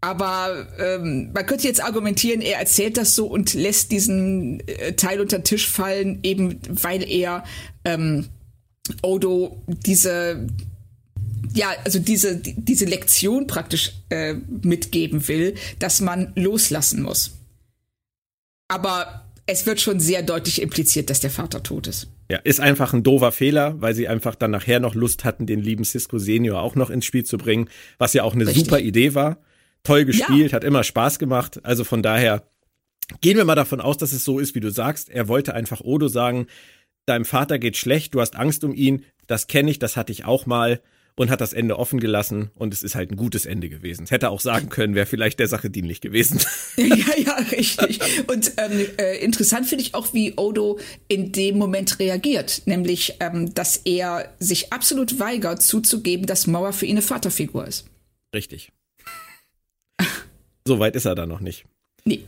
[0.00, 5.20] Aber ähm, man könnte jetzt argumentieren, er erzählt das so und lässt diesen äh, Teil
[5.20, 7.44] unter den Tisch fallen, eben weil er
[7.84, 8.26] ähm,
[9.02, 10.46] Odo diese
[11.54, 17.32] ja, also diese, diese Lektion praktisch äh, mitgeben will, dass man loslassen muss.
[18.68, 22.08] Aber es wird schon sehr deutlich impliziert, dass der Vater tot ist.
[22.30, 25.60] Ja, ist einfach ein doofer Fehler, weil sie einfach dann nachher noch Lust hatten, den
[25.60, 28.64] lieben Cisco Senior auch noch ins Spiel zu bringen, was ja auch eine Richtig.
[28.64, 29.38] super Idee war
[29.84, 30.56] toll gespielt, ja.
[30.56, 31.60] hat immer Spaß gemacht.
[31.62, 32.42] Also von daher
[33.20, 35.10] gehen wir mal davon aus, dass es so ist, wie du sagst.
[35.10, 36.48] Er wollte einfach Odo sagen,
[37.06, 40.24] deinem Vater geht schlecht, du hast Angst um ihn, das kenne ich, das hatte ich
[40.24, 40.80] auch mal
[41.16, 44.04] und hat das Ende offen gelassen und es ist halt ein gutes Ende gewesen.
[44.04, 46.40] Es hätte auch sagen können, wäre vielleicht der Sache dienlich gewesen.
[46.76, 48.00] ja, ja, richtig.
[48.26, 53.54] Und ähm, äh, interessant finde ich auch, wie Odo in dem Moment reagiert, nämlich, ähm,
[53.54, 57.86] dass er sich absolut weigert zuzugeben, dass Mauer für ihn eine Vaterfigur ist.
[58.34, 58.72] Richtig.
[60.66, 61.66] So weit ist er da noch nicht.
[62.04, 62.24] Nee.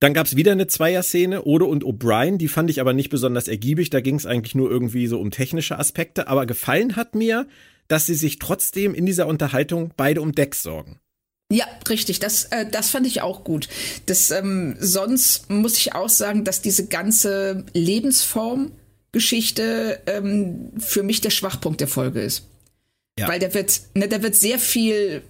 [0.00, 3.90] Dann gab's wieder eine Zweier-Szene, Odo und O'Brien, die fand ich aber nicht besonders ergiebig,
[3.90, 7.46] da ging es eigentlich nur irgendwie so um technische Aspekte, aber gefallen hat mir,
[7.88, 11.00] dass sie sich trotzdem in dieser Unterhaltung beide um Dex sorgen.
[11.52, 12.20] Ja, richtig.
[12.20, 13.68] Das, äh, das fand ich auch gut.
[14.06, 21.28] Das, ähm, sonst muss ich auch sagen, dass diese ganze Lebensform-Geschichte ähm, für mich der
[21.28, 22.48] Schwachpunkt der Folge ist.
[23.18, 23.28] Ja.
[23.28, 25.20] Weil da wird, ne, da wird sehr viel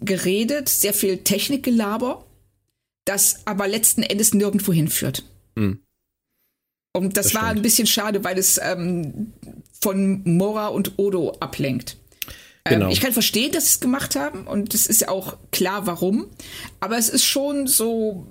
[0.00, 2.24] geredet, sehr viel Technikgelaber,
[3.04, 5.24] das aber letzten Endes nirgendwo hinführt.
[5.56, 5.80] Mhm.
[6.94, 7.58] Und das, das war stimmt.
[7.58, 9.34] ein bisschen schade, weil es ähm,
[9.80, 11.96] von Mora und Odo ablenkt.
[12.64, 12.86] Ähm, genau.
[12.86, 15.86] Ähm, ich kann verstehen, dass sie es gemacht haben und es ist ja auch klar,
[15.86, 16.26] warum.
[16.80, 18.26] Aber es ist schon so,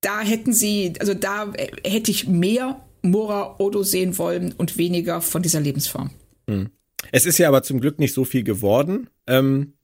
[0.00, 1.52] da hätten sie, also da
[1.84, 6.10] hätte ich mehr Mora Odo sehen wollen und weniger von dieser Lebensform.
[6.48, 6.70] Hm.
[7.12, 9.08] Es ist ja aber zum Glück nicht so viel geworden.
[9.26, 9.74] Ähm,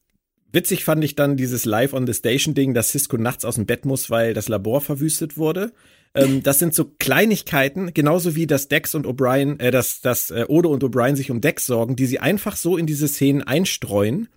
[0.53, 3.67] Witzig fand ich dann dieses Live on the Station Ding, dass Cisco nachts aus dem
[3.67, 5.73] Bett muss, weil das Labor verwüstet wurde.
[6.15, 10.45] Ähm, das sind so Kleinigkeiten, genauso wie das Dex und O'Brien, äh, dass, dass äh,
[10.49, 14.29] Odo und O'Brien sich um Dex sorgen, die sie einfach so in diese Szenen einstreuen.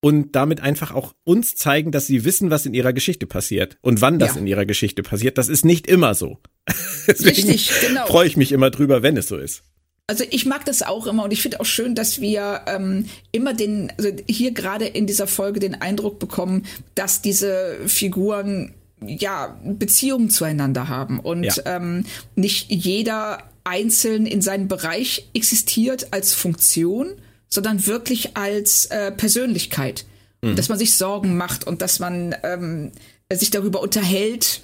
[0.00, 4.02] und damit einfach auch uns zeigen, dass sie wissen, was in ihrer Geschichte passiert und
[4.02, 4.40] wann das ja.
[4.42, 5.38] in ihrer Geschichte passiert.
[5.38, 6.38] Das ist nicht immer so.
[7.08, 8.06] Deswegen Richtig, genau.
[8.06, 9.62] freue ich mich immer drüber, wenn es so ist.
[10.06, 13.54] Also ich mag das auch immer und ich finde auch schön, dass wir ähm, immer
[13.54, 20.30] den, also hier gerade in dieser Folge den Eindruck bekommen, dass diese Figuren ja Beziehungen
[20.30, 21.54] zueinander haben und ja.
[21.66, 22.04] ähm,
[22.34, 27.12] nicht jeder einzeln in seinem Bereich existiert als Funktion,
[27.48, 30.04] sondern wirklich als äh, Persönlichkeit.
[30.42, 30.56] Mhm.
[30.56, 32.92] Dass man sich Sorgen macht und dass man ähm,
[33.32, 34.62] sich darüber unterhält,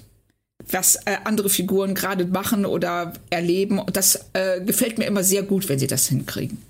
[0.69, 3.79] was äh, andere Figuren gerade machen oder erleben.
[3.79, 6.61] Und das äh, gefällt mir immer sehr gut, wenn sie das hinkriegen.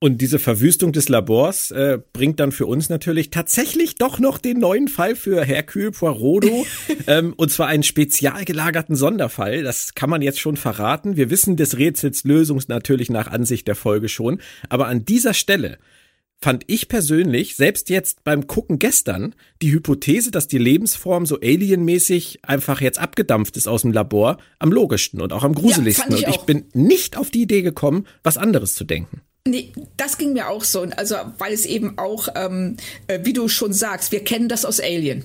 [0.00, 4.60] Und diese Verwüstung des Labors äh, bringt dann für uns natürlich tatsächlich doch noch den
[4.60, 6.46] neuen Fall für Hercule Poirot.
[7.08, 9.64] ähm, und zwar einen spezial gelagerten Sonderfall.
[9.64, 11.16] Das kann man jetzt schon verraten.
[11.16, 14.40] Wir wissen des Rätsels Lösung natürlich nach Ansicht der Folge schon.
[14.68, 15.78] Aber an dieser Stelle
[16.40, 22.44] fand ich persönlich, selbst jetzt beim Gucken gestern, die Hypothese, dass die Lebensform so alienmäßig
[22.44, 26.12] einfach jetzt abgedampft ist aus dem Labor, am logischsten und auch am gruseligsten.
[26.12, 29.22] Ja, ich und ich bin nicht auf die Idee gekommen, was anderes zu denken.
[29.46, 30.82] Nee, das ging mir auch so.
[30.96, 34.80] Also, weil es eben auch, ähm, äh, wie du schon sagst, wir kennen das aus
[34.80, 35.24] Alien.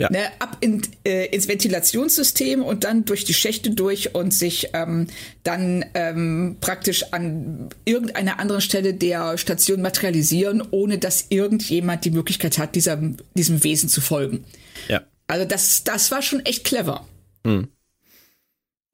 [0.00, 0.10] Ja.
[0.10, 5.06] Ne, ab in, äh, ins Ventilationssystem und dann durch die Schächte durch und sich ähm,
[5.44, 12.58] dann ähm, praktisch an irgendeiner anderen Stelle der Station materialisieren, ohne dass irgendjemand die Möglichkeit
[12.58, 13.00] hat, dieser,
[13.34, 14.44] diesem Wesen zu folgen.
[14.88, 15.02] Ja.
[15.28, 17.06] Also das, das war schon echt clever.
[17.44, 17.68] Mhm.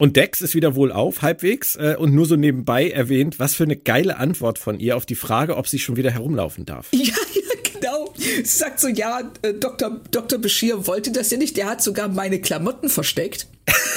[0.00, 3.64] Und Dex ist wieder wohl auf, halbwegs, äh, und nur so nebenbei erwähnt, was für
[3.64, 6.88] eine geile Antwort von ihr auf die Frage, ob sie schon wieder herumlaufen darf.
[7.00, 8.14] Ja, ja, genau.
[8.16, 10.00] Sie sagt so, ja, äh, Dr.
[10.10, 10.38] Dr.
[10.38, 13.46] Bashir wollte das ja nicht, der hat sogar meine Klamotten versteckt,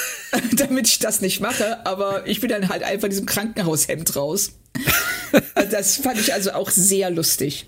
[0.57, 4.51] damit ich das nicht mache, aber ich bin dann halt einfach in diesem Krankenhaushemd raus.
[5.71, 7.65] das fand ich also auch sehr lustig.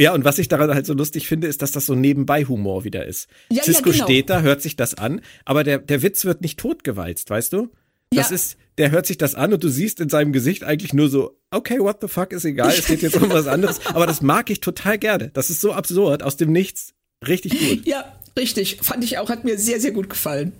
[0.00, 2.84] Ja, und was ich daran halt so lustig finde, ist, dass das so nebenbei Humor
[2.84, 3.28] wieder ist.
[3.50, 4.04] Ja, Cisco ja, genau.
[4.04, 7.68] steht da, hört sich das an, aber der, der Witz wird nicht totgewalzt, weißt du?
[8.10, 8.36] Das ja.
[8.36, 11.38] ist, der hört sich das an und du siehst in seinem Gesicht eigentlich nur so,
[11.50, 13.84] okay, what the fuck, ist egal, es geht jetzt um was anderes.
[13.94, 15.28] Aber das mag ich total gerne.
[15.34, 16.94] Das ist so absurd, aus dem Nichts.
[17.28, 17.86] Richtig gut.
[17.86, 18.78] Ja, richtig.
[18.80, 20.52] Fand ich auch, hat mir sehr, sehr gut gefallen.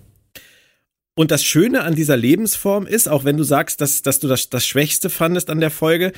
[1.15, 4.49] Und das Schöne an dieser Lebensform ist, auch wenn du sagst, dass, dass du das,
[4.49, 6.13] das Schwächste fandest an der Folge,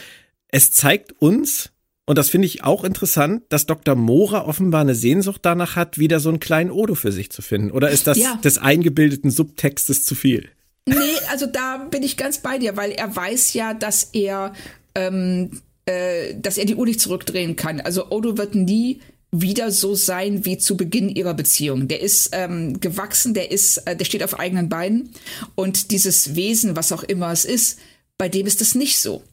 [0.49, 1.72] es zeigt uns,
[2.05, 3.95] und das finde ich auch interessant, dass Dr.
[3.95, 7.71] Mora offenbar eine Sehnsucht danach hat, wieder so einen kleinen Odo für sich zu finden.
[7.71, 8.35] Oder ist das ja.
[8.43, 10.49] des eingebildeten Subtextes zu viel?
[10.85, 10.95] Nee,
[11.31, 14.51] also da bin ich ganz bei dir, weil er weiß ja, dass er,
[14.95, 17.79] ähm, äh, dass er die Uhr nicht zurückdrehen kann.
[17.79, 18.99] Also Odo wird nie
[19.31, 21.87] wieder so sein wie zu Beginn ihrer Beziehung.
[21.87, 25.09] Der ist ähm, gewachsen, der ist, äh, der steht auf eigenen Beinen
[25.55, 27.79] und dieses Wesen, was auch immer es ist,
[28.17, 29.23] bei dem ist das nicht so.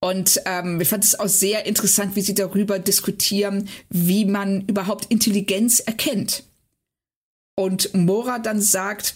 [0.00, 5.06] Und ähm, ich fand es auch sehr interessant, wie sie darüber diskutieren, wie man überhaupt
[5.06, 6.44] Intelligenz erkennt.
[7.56, 9.14] Und Mora dann sagt,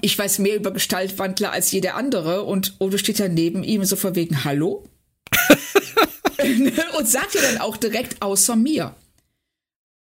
[0.00, 3.96] ich weiß mehr über Gestaltwandler als jeder andere und Odo steht da neben ihm so
[3.96, 4.84] vor wegen Hallo
[6.98, 8.94] und sagt ja dann auch direkt außer mir.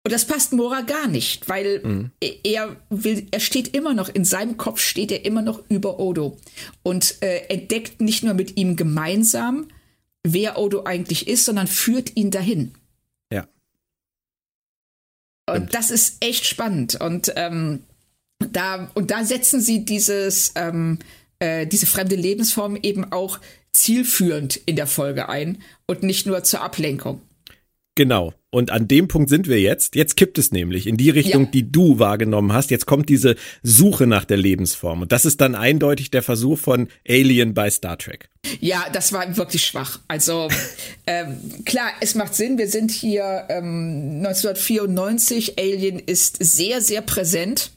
[0.03, 2.11] Und das passt Mora gar nicht, weil mhm.
[2.43, 6.37] er will, er steht immer noch, in seinem Kopf steht er immer noch über Odo
[6.83, 9.67] und äh, entdeckt nicht nur mit ihm gemeinsam,
[10.23, 12.73] wer Odo eigentlich ist, sondern führt ihn dahin.
[13.31, 13.47] Ja.
[15.49, 16.99] Und das ist echt spannend.
[16.99, 17.83] Und ähm,
[18.39, 20.99] da, und da setzen sie dieses, ähm,
[21.39, 23.39] äh, diese fremde Lebensform eben auch
[23.71, 27.21] zielführend in der Folge ein und nicht nur zur Ablenkung.
[27.95, 28.33] Genau.
[28.49, 29.95] Und an dem Punkt sind wir jetzt.
[29.95, 31.51] Jetzt kippt es nämlich in die Richtung, ja.
[31.51, 32.71] die du wahrgenommen hast.
[32.71, 35.01] Jetzt kommt diese Suche nach der Lebensform.
[35.01, 38.29] Und das ist dann eindeutig der Versuch von Alien bei Star Trek.
[38.61, 39.99] Ja, das war wirklich schwach.
[40.07, 40.47] Also
[41.07, 42.57] ähm, klar, es macht Sinn.
[42.57, 45.59] Wir sind hier ähm, 1994.
[45.59, 47.71] Alien ist sehr, sehr präsent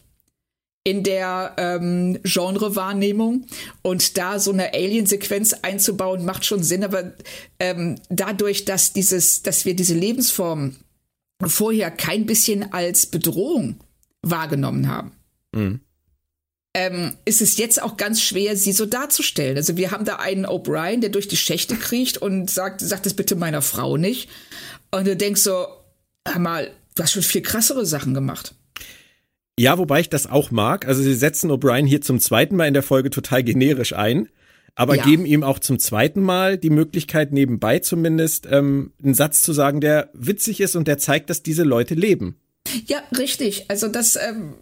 [0.83, 3.47] in der ähm, Genrewahrnehmung
[3.83, 7.13] und da so eine Alien-Sequenz einzubauen macht schon Sinn, aber
[7.59, 10.77] ähm, dadurch, dass dieses, dass wir diese Lebensform
[11.47, 13.81] vorher kein bisschen als Bedrohung
[14.23, 15.13] wahrgenommen haben,
[15.53, 15.81] mhm.
[16.75, 19.59] ähm, ist es jetzt auch ganz schwer, sie so darzustellen.
[19.59, 23.15] Also wir haben da einen O'Brien, der durch die Schächte kriecht und sagt, sagt das
[23.15, 24.31] bitte meiner Frau nicht.
[24.91, 25.67] Und du denkst so,
[26.27, 28.55] hör mal, du hast schon viel krassere Sachen gemacht.
[29.59, 30.87] Ja, wobei ich das auch mag.
[30.87, 34.29] Also sie setzen O'Brien hier zum zweiten Mal in der Folge total generisch ein,
[34.75, 35.05] aber ja.
[35.05, 39.81] geben ihm auch zum zweiten Mal die Möglichkeit, nebenbei zumindest ähm, einen Satz zu sagen,
[39.81, 42.37] der witzig ist und der zeigt, dass diese Leute leben.
[42.87, 43.67] Ja, richtig.
[43.69, 44.55] Also das, ähm,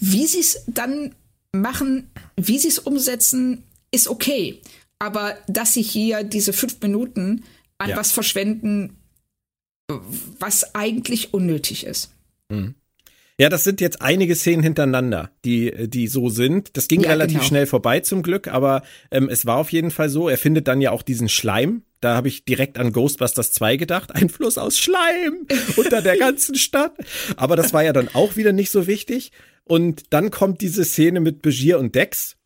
[0.00, 1.14] wie sie es dann
[1.52, 4.60] machen, wie sie es umsetzen, ist okay.
[4.98, 7.44] Aber dass sie hier diese fünf Minuten
[7.78, 7.96] an ja.
[7.96, 8.96] was verschwenden,
[10.38, 12.10] was eigentlich unnötig ist.
[12.50, 12.74] Mhm.
[13.40, 16.76] Ja, das sind jetzt einige Szenen hintereinander, die, die so sind.
[16.76, 17.48] Das ging ja, relativ genau.
[17.48, 20.28] schnell vorbei zum Glück, aber ähm, es war auf jeden Fall so.
[20.28, 21.80] Er findet dann ja auch diesen Schleim.
[22.00, 24.14] Da habe ich direkt an Ghostbusters 2 gedacht.
[24.14, 26.92] Ein Fluss aus Schleim unter der ganzen Stadt.
[27.36, 29.32] Aber das war ja dann auch wieder nicht so wichtig.
[29.64, 32.36] Und dann kommt diese Szene mit Begier und Dex,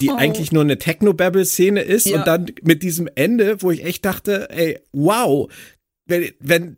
[0.00, 0.14] die oh.
[0.14, 2.06] eigentlich nur eine Techno-Babble-Szene ist.
[2.06, 2.18] Ja.
[2.18, 5.52] Und dann mit diesem Ende, wo ich echt dachte, ey, wow,
[6.06, 6.76] wenn, wenn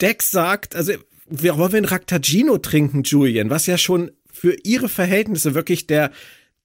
[0.00, 0.94] Dex sagt, also
[1.26, 6.10] wir wollen einen Raktagino trinken, Julian, was ja schon für ihre Verhältnisse wirklich der,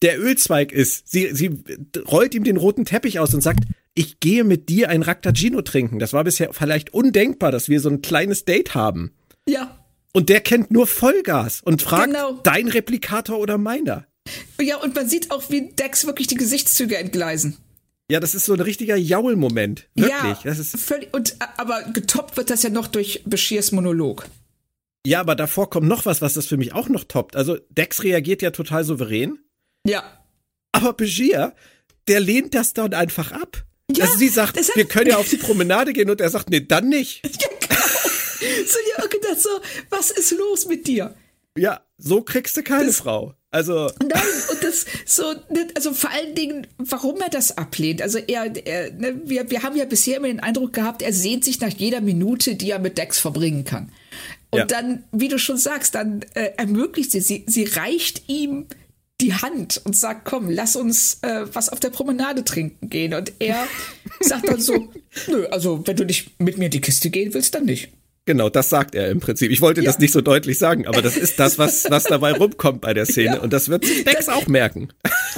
[0.02, 1.10] der Ölzweig ist.
[1.10, 1.64] Sie, sie
[2.10, 6.00] rollt ihm den roten Teppich aus und sagt, ich gehe mit dir ein Raktagino trinken.
[6.00, 9.12] Das war bisher vielleicht undenkbar, dass wir so ein kleines Date haben.
[9.48, 9.78] Ja.
[10.14, 12.40] Und der kennt nur Vollgas und fragt, genau.
[12.44, 14.06] dein Replikator oder meiner?
[14.60, 17.58] Ja, und man sieht auch, wie Dex wirklich die Gesichtszüge entgleisen.
[18.12, 19.88] Ja, das ist so ein richtiger Jaul-Moment.
[19.94, 20.12] Wirklich.
[20.12, 24.26] Ja, das ist völlig, und, aber getoppt wird das ja noch durch Beschirs Monolog.
[25.06, 27.36] Ja, aber davor kommt noch was, was das für mich auch noch toppt.
[27.36, 29.40] Also Dex reagiert ja total souverän.
[29.86, 30.04] Ja.
[30.72, 31.54] Aber Begier,
[32.08, 33.64] der lehnt das dann einfach ab.
[33.92, 36.62] Ja, also sie sagt, wir können ja auf die Promenade gehen und er sagt, nee,
[36.62, 37.22] dann nicht.
[38.42, 38.68] Ja, genau.
[38.68, 39.50] So, ja, gedacht so,
[39.90, 41.14] was ist los mit dir?
[41.58, 43.34] Ja, so kriegst du keine das, Frau.
[43.52, 43.92] Also.
[44.00, 44.12] Nein,
[44.52, 48.02] und das so, ne, also vor allen Dingen, warum er das ablehnt.
[48.02, 51.44] Also er, er ne, wir, wir haben ja bisher immer den Eindruck gehabt, er sehnt
[51.44, 53.92] sich nach jeder Minute, die er mit Dex verbringen kann.
[54.52, 54.66] Und ja.
[54.66, 58.66] dann, wie du schon sagst, dann äh, ermöglicht sie, sie, sie reicht ihm
[59.22, 63.14] die Hand und sagt, komm, lass uns äh, was auf der Promenade trinken gehen.
[63.14, 63.68] Und er
[64.22, 64.92] sagt dann so,
[65.28, 67.90] nö, also wenn du nicht mit mir in die Kiste gehen willst, dann nicht.
[68.30, 69.50] Genau, das sagt er im Prinzip.
[69.50, 69.88] Ich wollte ja.
[69.88, 73.06] das nicht so deutlich sagen, aber das ist das, was, was dabei rumkommt bei der
[73.08, 73.38] Szene.
[73.38, 73.40] Ja.
[73.40, 74.90] Und das wird Dex auch merken.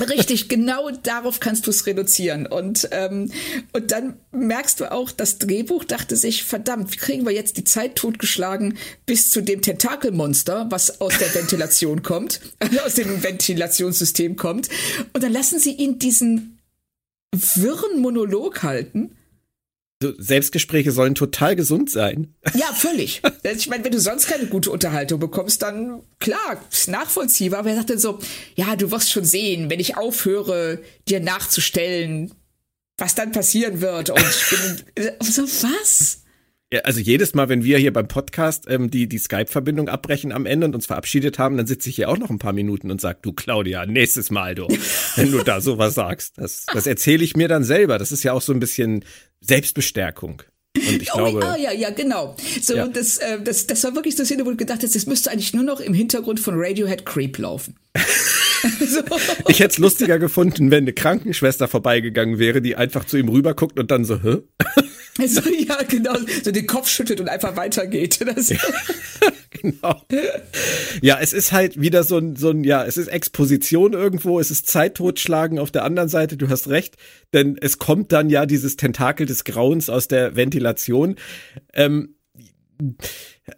[0.09, 2.45] Richtig, genau darauf kannst du es reduzieren.
[2.47, 3.31] Und, ähm,
[3.71, 7.63] und dann merkst du auch, das Drehbuch dachte sich, verdammt, wie kriegen wir jetzt die
[7.63, 12.41] Zeit totgeschlagen bis zu dem Tentakelmonster, was aus der Ventilation kommt,
[12.85, 14.67] aus dem Ventilationssystem kommt.
[15.13, 16.59] Und dann lassen sie ihn diesen
[17.31, 19.15] wirren Monolog halten
[20.17, 22.35] Selbstgespräche sollen total gesund sein.
[22.53, 23.21] Ja, völlig.
[23.43, 27.59] Ich meine, wenn du sonst keine gute Unterhaltung bekommst, dann klar, ist nachvollziehbar.
[27.59, 28.19] Aber er sagt dann so,
[28.55, 32.33] ja, du wirst schon sehen, wenn ich aufhöre, dir nachzustellen,
[32.97, 34.09] was dann passieren wird.
[34.09, 36.21] Und ich bin so, was?
[36.73, 40.45] Ja, also jedes Mal, wenn wir hier beim Podcast ähm, die, die Skype-Verbindung abbrechen am
[40.45, 43.01] Ende und uns verabschiedet haben, dann sitze ich hier auch noch ein paar Minuten und
[43.01, 44.69] sag, du Claudia, nächstes Mal, du,
[45.17, 46.37] wenn du da sowas sagst.
[46.37, 47.97] Das, das erzähle ich mir dann selber.
[47.97, 49.03] Das ist ja auch so ein bisschen
[49.41, 50.43] Selbstbestärkung.
[50.75, 52.35] Und ich oh, glaube, ah, ja, ja, genau.
[52.61, 52.87] So, ja.
[52.87, 55.29] Das, äh, das, das war wirklich so eine Szene, wo du gedacht hast, das müsste
[55.29, 57.75] eigentlich nur noch im Hintergrund von Radiohead Creep laufen.
[58.87, 59.01] so.
[59.49, 63.79] Ich hätte es lustiger gefunden, wenn eine Krankenschwester vorbeigegangen wäre, die einfach zu ihm rüberguckt
[63.79, 64.37] und dann so, hä?
[65.27, 68.19] So, ja, genau, so den Kopf schüttelt und einfach weitergeht.
[68.31, 68.49] Das
[69.49, 70.01] genau.
[71.01, 74.51] Ja, es ist halt wieder so ein, so ein, ja, es ist Exposition irgendwo, es
[74.51, 76.95] ist Zeit totschlagen auf der anderen Seite, du hast recht,
[77.33, 81.15] denn es kommt dann ja dieses Tentakel des Grauens aus der Ventilation.
[81.73, 82.15] Ähm,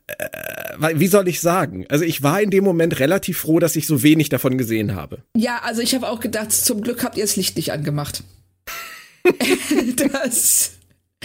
[0.07, 1.85] äh, wie soll ich sagen?
[1.89, 5.23] Also ich war in dem Moment relativ froh, dass ich so wenig davon gesehen habe.
[5.35, 8.23] Ja, also ich habe auch gedacht, zum Glück habt ihr das Licht nicht angemacht.
[10.13, 10.71] das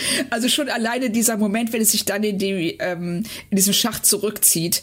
[0.31, 4.07] also schon alleine dieser Moment, wenn es sich dann in, die, ähm, in diesem Schacht
[4.07, 4.83] zurückzieht,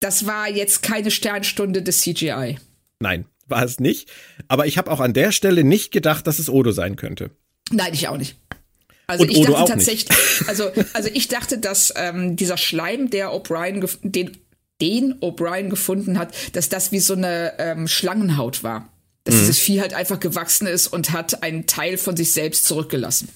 [0.00, 2.58] das war jetzt keine Sternstunde des CGI.
[3.00, 4.10] Nein, war es nicht.
[4.48, 7.30] Aber ich habe auch an der Stelle nicht gedacht, dass es Odo sein könnte.
[7.70, 8.36] Nein, ich auch nicht.
[9.06, 13.30] Also Und ich Odo dachte tatsächlich, also, also ich dachte, dass ähm, dieser Schleim, der
[13.32, 14.36] O'Brien, den,
[14.80, 18.88] den O'Brien gefunden hat, dass das wie so eine ähm, Schlangenhaut war.
[19.24, 19.38] Dass mhm.
[19.40, 23.28] dieses Vieh halt einfach gewachsen ist und hat einen Teil von sich selbst zurückgelassen.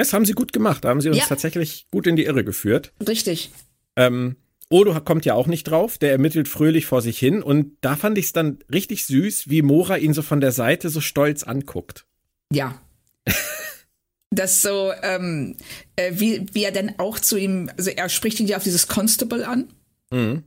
[0.00, 0.82] Das haben sie gut gemacht.
[0.82, 1.26] Da haben sie uns ja.
[1.26, 2.94] tatsächlich gut in die Irre geführt.
[3.06, 3.50] Richtig.
[3.96, 4.36] Ähm,
[4.70, 8.16] Odo kommt ja auch nicht drauf, der ermittelt fröhlich vor sich hin und da fand
[8.16, 12.06] ich es dann richtig süß, wie Mora ihn so von der Seite so stolz anguckt.
[12.50, 12.80] Ja.
[14.30, 15.56] das so, ähm,
[15.96, 18.88] äh, wie, wie er dann auch zu ihm, also er spricht ihn ja auf dieses
[18.88, 19.68] Constable an.
[20.10, 20.44] Mhm.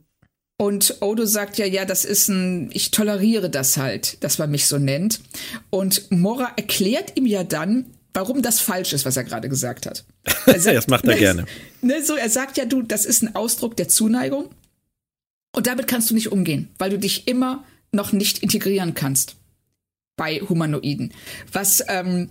[0.56, 4.66] Und Odo sagt ja, ja, das ist ein, ich toleriere das halt, dass man mich
[4.66, 5.20] so nennt.
[5.70, 10.04] Und Mora erklärt ihm ja dann, warum das falsch ist, was er gerade gesagt hat.
[10.46, 11.46] Sagt, das macht er ne, gerne.
[11.82, 14.50] Ne, so, er sagt ja, du, das ist ein Ausdruck der Zuneigung.
[15.54, 19.36] Und damit kannst du nicht umgehen, weil du dich immer noch nicht integrieren kannst
[20.16, 21.12] bei Humanoiden.
[21.52, 22.30] Was ähm,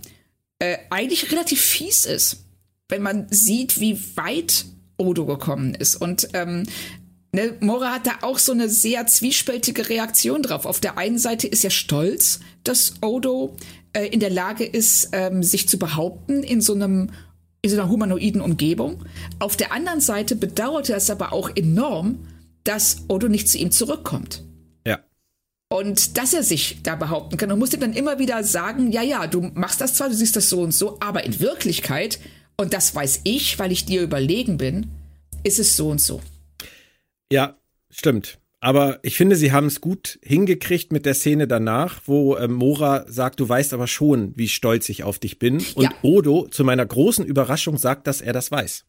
[0.58, 2.44] äh, eigentlich relativ fies ist,
[2.88, 4.66] wenn man sieht, wie weit
[4.96, 5.96] Odo gekommen ist.
[5.96, 6.64] Und ähm,
[7.32, 10.66] ne, Mora hat da auch so eine sehr zwiespältige Reaktion drauf.
[10.66, 13.56] Auf der einen Seite ist er stolz, dass Odo
[13.94, 17.10] äh, in der Lage ist, ähm, sich zu behaupten in so einem
[17.62, 19.06] in so einer humanoiden Umgebung.
[19.38, 22.18] Auf der anderen Seite bedauerte er es aber auch enorm,
[22.62, 24.44] dass Odo nicht zu ihm zurückkommt.
[24.86, 25.00] Ja.
[25.70, 27.50] Und dass er sich da behaupten kann.
[27.50, 30.50] Und musste dann immer wieder sagen, ja, ja, du machst das zwar, du siehst das
[30.50, 32.20] so und so, aber in Wirklichkeit,
[32.58, 34.90] und das weiß ich, weil ich dir überlegen bin,
[35.42, 36.20] ist es so und so.
[37.32, 37.56] Ja,
[37.88, 38.38] stimmt.
[38.64, 43.04] Aber ich finde, sie haben es gut hingekriegt mit der Szene danach, wo äh, Mora
[43.06, 45.62] sagt, du weißt aber schon, wie stolz ich auf dich bin.
[45.74, 45.94] Und ja.
[46.00, 48.86] Odo zu meiner großen Überraschung sagt, dass er das weiß.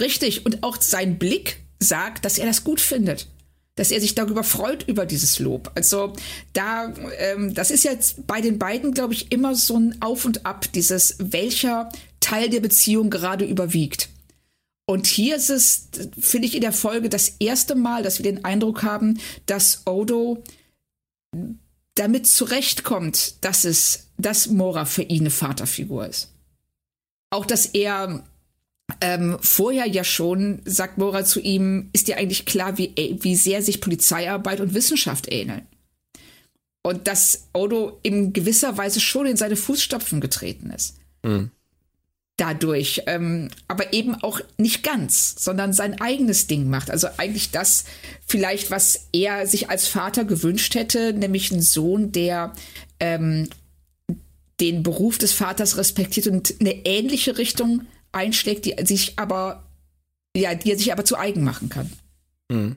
[0.00, 0.46] Richtig.
[0.46, 3.28] Und auch sein Blick sagt, dass er das gut findet.
[3.74, 5.72] Dass er sich darüber freut, über dieses Lob.
[5.74, 6.14] Also
[6.54, 10.46] da, ähm, das ist jetzt bei den beiden, glaube ich, immer so ein Auf und
[10.46, 14.08] Ab, dieses, welcher Teil der Beziehung gerade überwiegt.
[14.90, 18.46] Und hier ist es, finde ich, in der Folge das erste Mal, dass wir den
[18.46, 20.42] Eindruck haben, dass Odo
[21.94, 26.32] damit zurechtkommt, dass es, dass Mora für ihn eine Vaterfigur ist.
[27.28, 28.24] Auch dass er
[29.02, 33.60] ähm, vorher ja schon, sagt Mora zu ihm, ist dir eigentlich klar, wie, wie sehr
[33.60, 35.66] sich Polizeiarbeit und Wissenschaft ähneln.
[36.82, 40.96] Und dass Odo in gewisser Weise schon in seine Fußstapfen getreten ist.
[41.22, 41.50] Mhm
[42.38, 46.90] dadurch, ähm, aber eben auch nicht ganz, sondern sein eigenes Ding macht.
[46.90, 47.84] Also eigentlich das
[48.26, 52.52] vielleicht, was er sich als Vater gewünscht hätte, nämlich einen Sohn, der
[53.00, 53.48] ähm,
[54.60, 57.82] den Beruf des Vaters respektiert und eine ähnliche Richtung
[58.12, 59.64] einschlägt, die sich aber,
[60.36, 61.92] ja, die er sich aber zu eigen machen kann.
[62.48, 62.76] Mhm.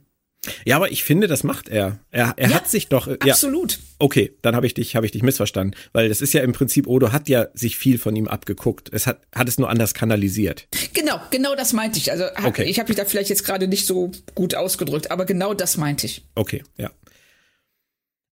[0.65, 1.99] Ja, aber ich finde, das macht er.
[2.09, 3.07] Er, er ja, hat sich doch.
[3.07, 3.79] Ja, absolut.
[3.99, 6.87] Okay, dann habe ich dich, habe ich dich missverstanden, weil das ist ja im Prinzip
[6.87, 8.89] Odo hat ja sich viel von ihm abgeguckt.
[8.91, 10.67] Es hat, hat es nur anders kanalisiert.
[10.93, 12.11] Genau, genau das meinte ich.
[12.11, 12.63] Also okay.
[12.63, 16.07] ich habe mich da vielleicht jetzt gerade nicht so gut ausgedrückt, aber genau das meinte
[16.07, 16.25] ich.
[16.33, 16.89] Okay, ja.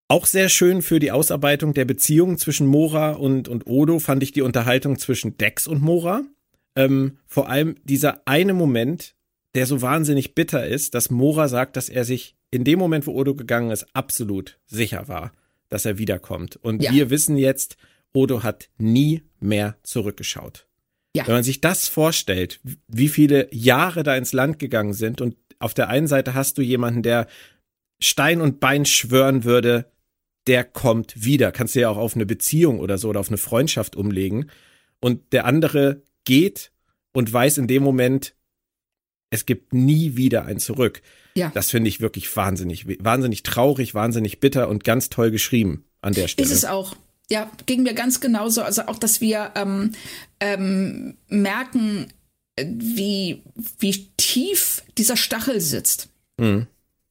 [0.08, 4.32] Auch sehr schön für die Ausarbeitung der Beziehung zwischen Mora und, und Odo fand ich
[4.32, 6.24] die Unterhaltung zwischen Dex und Mora.
[6.76, 9.14] Ähm, vor allem dieser eine Moment,
[9.56, 13.14] der so wahnsinnig bitter ist, dass Mora sagt, dass er sich in dem Moment, wo
[13.14, 15.32] Odo gegangen ist, absolut sicher war,
[15.70, 16.58] dass er wiederkommt.
[16.58, 16.92] Und ja.
[16.92, 17.78] wir wissen jetzt,
[18.14, 20.68] Odo hat nie mehr zurückgeschaut.
[21.16, 21.26] Ja.
[21.28, 25.74] Wenn man sich das vorstellt, wie viele Jahre da ins Land gegangen sind und auf
[25.74, 27.28] der einen Seite hast du jemanden, der
[28.00, 29.92] Stein und Bein schwören würde,
[30.48, 31.52] der kommt wieder.
[31.52, 34.50] Kannst du ja auch auf eine Beziehung oder so oder auf eine Freundschaft umlegen.
[35.02, 36.72] Und der andere geht
[37.12, 38.36] und weiß in dem Moment,
[39.30, 41.02] es gibt nie wieder ein Zurück.
[41.36, 41.52] Ja.
[41.54, 46.28] Das finde ich wirklich wahnsinnig, wahnsinnig traurig, wahnsinnig bitter und ganz toll geschrieben an der
[46.28, 46.48] Stelle.
[46.48, 46.96] Ist es auch.
[47.30, 48.64] Ja, ging mir ganz genauso.
[48.64, 49.92] Also auch, dass wir ähm,
[50.40, 52.08] ähm, merken,
[52.60, 53.44] wie,
[53.78, 56.10] wie tief dieser Stachel sitzt.
[56.38, 56.68] Mhm.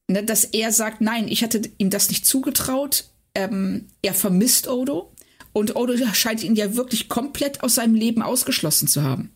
[0.09, 3.05] Ne, dass er sagt, nein, ich hatte ihm das nicht zugetraut.
[3.35, 5.12] Ähm, er vermisst Odo.
[5.53, 9.31] Und Odo scheint ihn ja wirklich komplett aus seinem Leben ausgeschlossen zu haben.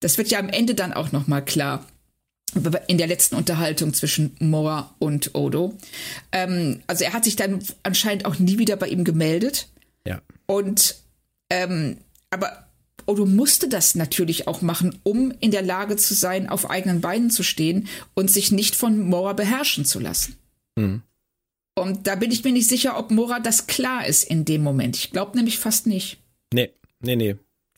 [0.00, 1.86] Das wird ja am Ende dann auch noch mal klar
[2.86, 5.76] in der letzten Unterhaltung zwischen Mora und Odo.
[6.32, 9.68] Ähm, also er hat sich dann anscheinend auch nie wieder bei ihm gemeldet.
[10.06, 10.22] Ja.
[10.46, 10.96] Und
[11.50, 11.98] ähm,
[12.30, 12.66] aber
[13.06, 17.30] Odo musste das natürlich auch machen, um in der Lage zu sein, auf eigenen Beinen
[17.30, 20.36] zu stehen und sich nicht von Mora beherrschen zu lassen.
[20.76, 21.02] Mhm.
[21.74, 24.96] Und da bin ich mir nicht sicher, ob Mora das klar ist in dem Moment.
[24.96, 26.18] Ich glaube nämlich fast nicht.
[26.52, 26.70] Nee,
[27.00, 27.36] nee, nee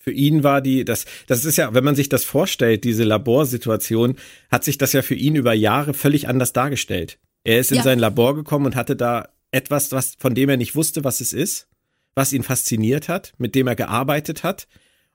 [0.09, 4.17] für ihn war die, das, das ist ja, wenn man sich das vorstellt, diese Laborsituation,
[4.51, 7.19] hat sich das ja für ihn über Jahre völlig anders dargestellt.
[7.45, 7.83] Er ist in ja.
[7.83, 11.35] sein Labor gekommen und hatte da etwas, was, von dem er nicht wusste, was es
[11.35, 11.69] ist,
[12.15, 14.67] was ihn fasziniert hat, mit dem er gearbeitet hat.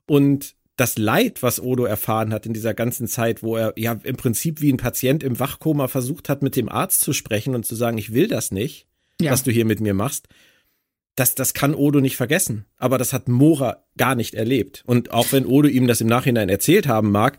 [0.05, 4.15] Und das Leid, was Odo erfahren hat in dieser ganzen Zeit, wo er ja im
[4.15, 7.73] Prinzip wie ein Patient im Wachkoma versucht hat, mit dem Arzt zu sprechen und zu
[7.73, 8.85] sagen, ich will das nicht,
[9.19, 9.31] ja.
[9.31, 10.27] was du hier mit mir machst
[11.15, 12.65] das, das kann Odo nicht vergessen.
[12.77, 14.83] Aber das hat Mora gar nicht erlebt.
[14.85, 17.37] Und auch wenn Odo ihm das im Nachhinein erzählt haben mag,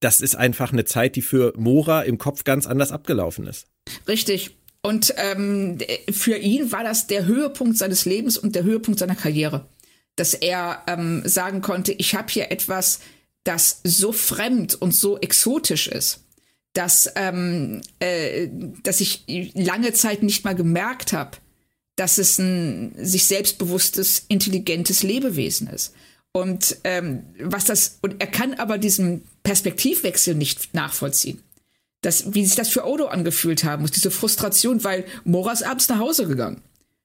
[0.00, 3.66] das ist einfach eine Zeit, die für Mora im Kopf ganz anders abgelaufen ist.
[4.08, 4.56] Richtig.
[4.82, 5.78] Und ähm,
[6.10, 9.68] für ihn war das der Höhepunkt seines Lebens und der Höhepunkt seiner Karriere.
[10.16, 13.00] Dass er ähm, sagen konnte, ich habe hier etwas,
[13.44, 16.24] das so fremd und so exotisch ist,
[16.72, 18.48] dass, ähm, äh,
[18.82, 21.36] dass ich lange Zeit nicht mal gemerkt habe,
[22.00, 25.92] dass es ein sich selbstbewusstes, intelligentes Lebewesen ist.
[26.32, 31.42] Und ähm, was das, und er kann aber diesen Perspektivwechsel nicht nachvollziehen.
[32.00, 35.98] Das, wie sich das für Odo angefühlt haben muss, diese Frustration, weil Moras abends nach
[35.98, 36.62] Hause gegangen.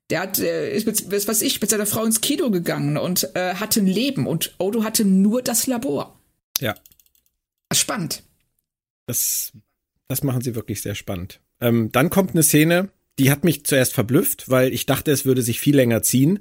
[0.10, 3.36] Der hat, äh, ist mit, was weiß ich, mit seiner Frau ins Kino gegangen und
[3.36, 6.18] äh, hatte ein Leben und Odo hatte nur das Labor.
[6.62, 6.74] Ja.
[7.74, 8.24] Spannend.
[9.08, 9.52] Das,
[10.08, 11.42] das machen sie wirklich sehr spannend.
[11.60, 15.42] Ähm, dann kommt eine Szene, die hat mich zuerst verblüfft, weil ich dachte, es würde
[15.42, 16.40] sich viel länger ziehen.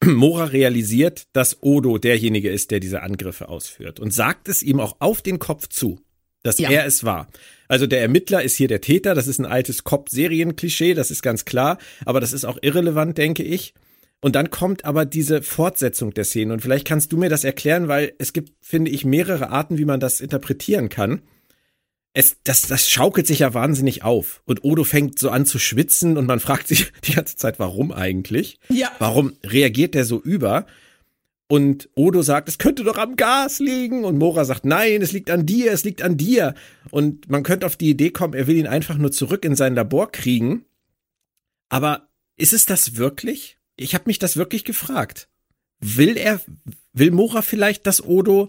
[0.04, 4.96] Mora realisiert, dass Odo derjenige ist, der diese Angriffe ausführt und sagt es ihm auch
[5.00, 6.00] auf den Kopf zu,
[6.42, 6.70] dass ja.
[6.70, 7.28] er es war.
[7.68, 11.44] Also der Ermittler ist hier der Täter, das ist ein altes Cop-Serien-Klischee, das ist ganz
[11.44, 13.74] klar, aber das ist auch irrelevant, denke ich.
[14.20, 17.88] Und dann kommt aber diese Fortsetzung der Szene und vielleicht kannst du mir das erklären,
[17.88, 21.22] weil es gibt, finde ich, mehrere Arten, wie man das interpretieren kann
[22.16, 24.40] es, das, das schaukelt sich ja wahnsinnig auf.
[24.46, 27.92] Und Odo fängt so an zu schwitzen und man fragt sich die ganze Zeit, warum
[27.92, 28.58] eigentlich?
[28.70, 28.90] Ja.
[28.98, 30.64] Warum reagiert der so über?
[31.46, 34.04] Und Odo sagt, es könnte doch am Gas liegen.
[34.06, 36.54] Und Mora sagt, nein, es liegt an dir, es liegt an dir.
[36.90, 39.74] Und man könnte auf die Idee kommen, er will ihn einfach nur zurück in sein
[39.74, 40.64] Labor kriegen.
[41.68, 42.08] Aber
[42.38, 43.58] ist es das wirklich?
[43.76, 45.28] Ich habe mich das wirklich gefragt.
[45.80, 46.40] Will er,
[46.94, 48.48] will Mora vielleicht, dass Odo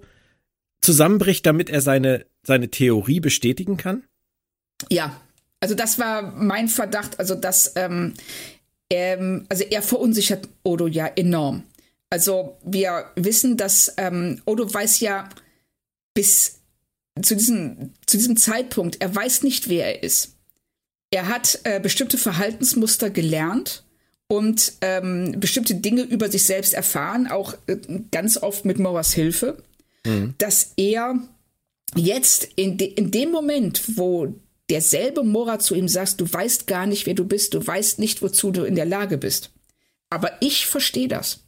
[0.81, 4.03] zusammenbricht, damit er seine seine Theorie bestätigen kann?
[4.89, 5.19] Ja,
[5.59, 8.13] also das war mein Verdacht, also dass ähm,
[8.89, 11.63] ähm, also er verunsichert Odo ja enorm.
[12.09, 15.27] Also wir wissen, dass ähm, Odo weiß ja
[16.13, 16.59] bis
[17.21, 20.35] zu diesem, zu diesem Zeitpunkt, er weiß nicht, wer er ist.
[21.11, 23.83] Er hat äh, bestimmte Verhaltensmuster gelernt
[24.27, 27.77] und ähm, bestimmte Dinge über sich selbst erfahren, auch äh,
[28.11, 29.63] ganz oft mit Moras Hilfe,
[30.05, 30.35] mhm.
[30.37, 31.19] dass er
[31.95, 34.33] jetzt in, de, in dem Moment, wo
[34.69, 38.21] derselbe Mora zu ihm sagt, du weißt gar nicht, wer du bist, du weißt nicht,
[38.21, 39.51] wozu du in der Lage bist.
[40.09, 41.41] Aber ich verstehe das.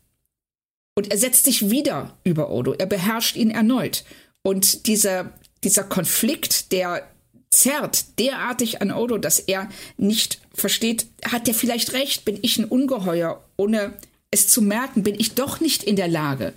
[0.96, 4.04] Und er setzt sich wieder über Odo, er beherrscht ihn erneut.
[4.42, 5.34] Und dieser,
[5.64, 7.08] dieser Konflikt, der
[7.52, 12.66] zerrt derartig an Odo, dass er nicht versteht, hat er vielleicht recht, bin ich ein
[12.66, 13.94] Ungeheuer, ohne
[14.32, 16.54] es zu merken, bin ich doch nicht in der Lage,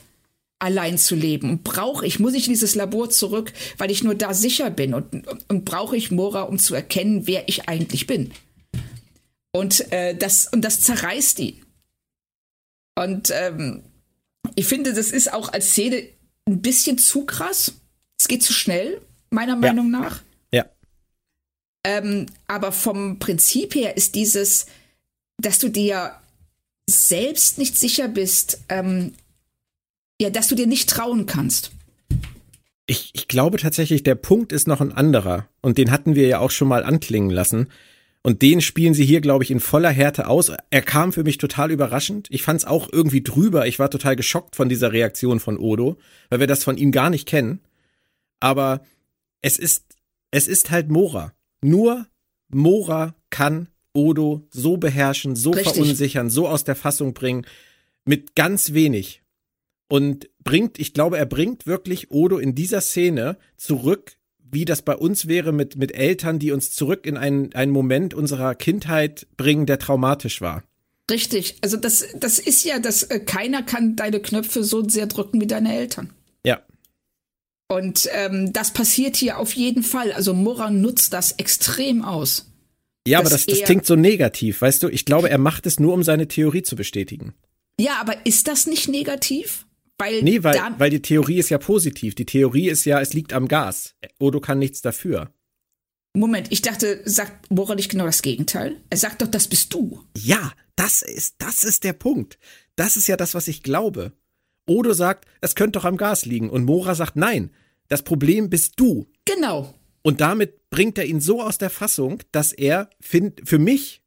[0.62, 1.50] allein zu leben?
[1.50, 4.94] Und brauche ich, muss ich in dieses Labor zurück, weil ich nur da sicher bin?
[4.94, 8.32] Und, und brauche ich Mora, um zu erkennen, wer ich eigentlich bin?
[9.52, 11.62] Und, äh, das, und das zerreißt ihn.
[12.94, 13.82] Und ähm,
[14.54, 16.04] ich finde, das ist auch als Szene
[16.46, 17.74] ein bisschen zu krass.
[18.18, 19.00] Es geht zu schnell,
[19.30, 20.22] meiner Meinung nach.
[20.52, 20.66] Ja.
[21.84, 24.66] Ähm, aber vom Prinzip her ist dieses,
[25.38, 26.16] dass du dir
[26.88, 29.14] selbst nicht sicher bist, ähm,
[30.22, 31.72] ja, dass du dir nicht trauen kannst.
[32.86, 35.48] Ich, ich glaube tatsächlich, der Punkt ist noch ein anderer.
[35.60, 37.68] Und den hatten wir ja auch schon mal anklingen lassen.
[38.22, 40.52] Und den spielen sie hier, glaube ich, in voller Härte aus.
[40.70, 42.28] Er kam für mich total überraschend.
[42.30, 43.66] Ich fand es auch irgendwie drüber.
[43.66, 45.96] Ich war total geschockt von dieser Reaktion von Odo,
[46.30, 47.60] weil wir das von ihm gar nicht kennen.
[48.38, 48.82] Aber
[49.40, 49.84] es ist,
[50.30, 51.32] es ist halt Mora.
[51.62, 52.06] Nur
[52.48, 55.74] Mora kann Odo so beherrschen, so Richtig.
[55.74, 57.44] verunsichern, so aus der Fassung bringen,
[58.04, 59.21] mit ganz wenig
[59.92, 64.16] und bringt, ich glaube, er bringt wirklich Odo in dieser Szene zurück,
[64.50, 68.14] wie das bei uns wäre mit, mit Eltern, die uns zurück in einen, einen Moment
[68.14, 70.62] unserer Kindheit bringen, der traumatisch war.
[71.10, 71.56] Richtig.
[71.60, 75.46] Also das, das ist ja, dass äh, keiner kann deine Knöpfe so sehr drücken wie
[75.46, 76.14] deine Eltern.
[76.42, 76.62] Ja.
[77.68, 80.12] Und ähm, das passiert hier auf jeden Fall.
[80.12, 82.50] Also Moran nutzt das extrem aus.
[83.06, 84.88] Ja, aber das, das klingt so negativ, weißt du?
[84.88, 87.34] Ich glaube, er macht es nur, um seine Theorie zu bestätigen.
[87.78, 89.66] Ja, aber ist das nicht negativ?
[90.02, 92.16] Weil nee, weil, weil die Theorie ist ja positiv.
[92.16, 93.94] Die Theorie ist ja, es liegt am Gas.
[94.18, 95.32] Odo kann nichts dafür.
[96.12, 98.80] Moment, ich dachte, sagt Bora nicht genau das Gegenteil?
[98.90, 100.02] Er sagt doch, das bist du.
[100.18, 102.40] Ja, das ist, das ist der Punkt.
[102.74, 104.12] Das ist ja das, was ich glaube.
[104.66, 106.50] Odo sagt, es könnte doch am Gas liegen.
[106.50, 107.52] Und Mora sagt, nein,
[107.86, 109.06] das Problem bist du.
[109.24, 109.72] Genau.
[110.02, 114.02] Und damit bringt er ihn so aus der Fassung, dass er für mich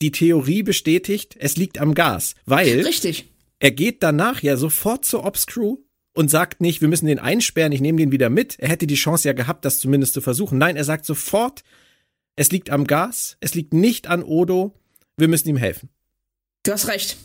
[0.00, 2.36] die Theorie bestätigt, es liegt am Gas.
[2.46, 2.82] Weil.
[2.82, 5.78] Richtig er geht danach ja sofort zur Ops-Crew
[6.14, 8.58] und sagt nicht, wir müssen den einsperren, ich nehme den wieder mit.
[8.58, 10.58] Er hätte die Chance ja gehabt, das zumindest zu versuchen.
[10.58, 11.62] Nein, er sagt sofort,
[12.36, 14.74] es liegt am Gas, es liegt nicht an Odo,
[15.16, 15.88] wir müssen ihm helfen.
[16.62, 17.16] Du hast recht.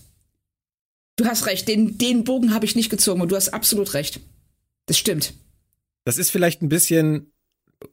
[1.16, 4.20] Du hast recht, den, den Bogen habe ich nicht gezogen und du hast absolut recht.
[4.88, 5.36] Das stimmt.
[6.06, 7.32] Das ist vielleicht ein bisschen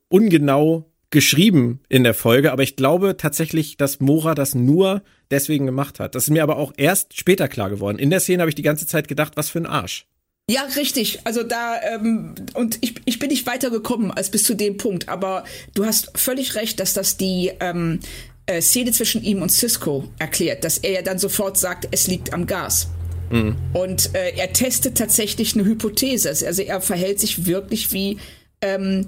[0.09, 6.01] ungenau geschrieben in der Folge, aber ich glaube tatsächlich, dass Mora das nur deswegen gemacht
[6.01, 6.15] hat.
[6.15, 7.99] Das ist mir aber auch erst später klar geworden.
[7.99, 10.07] In der Szene habe ich die ganze Zeit gedacht, was für ein Arsch.
[10.51, 11.21] Ja, richtig.
[11.25, 15.45] Also da, ähm, und ich, ich bin nicht weitergekommen als bis zu dem Punkt, aber
[15.75, 18.01] du hast völlig recht, dass das die ähm,
[18.47, 22.33] äh, Szene zwischen ihm und Cisco erklärt, dass er ja dann sofort sagt, es liegt
[22.33, 22.89] am Gas.
[23.31, 23.55] Mhm.
[23.73, 26.31] Und äh, er testet tatsächlich eine Hypothese.
[26.31, 28.19] Also er verhält sich wirklich wie
[28.61, 29.07] ähm,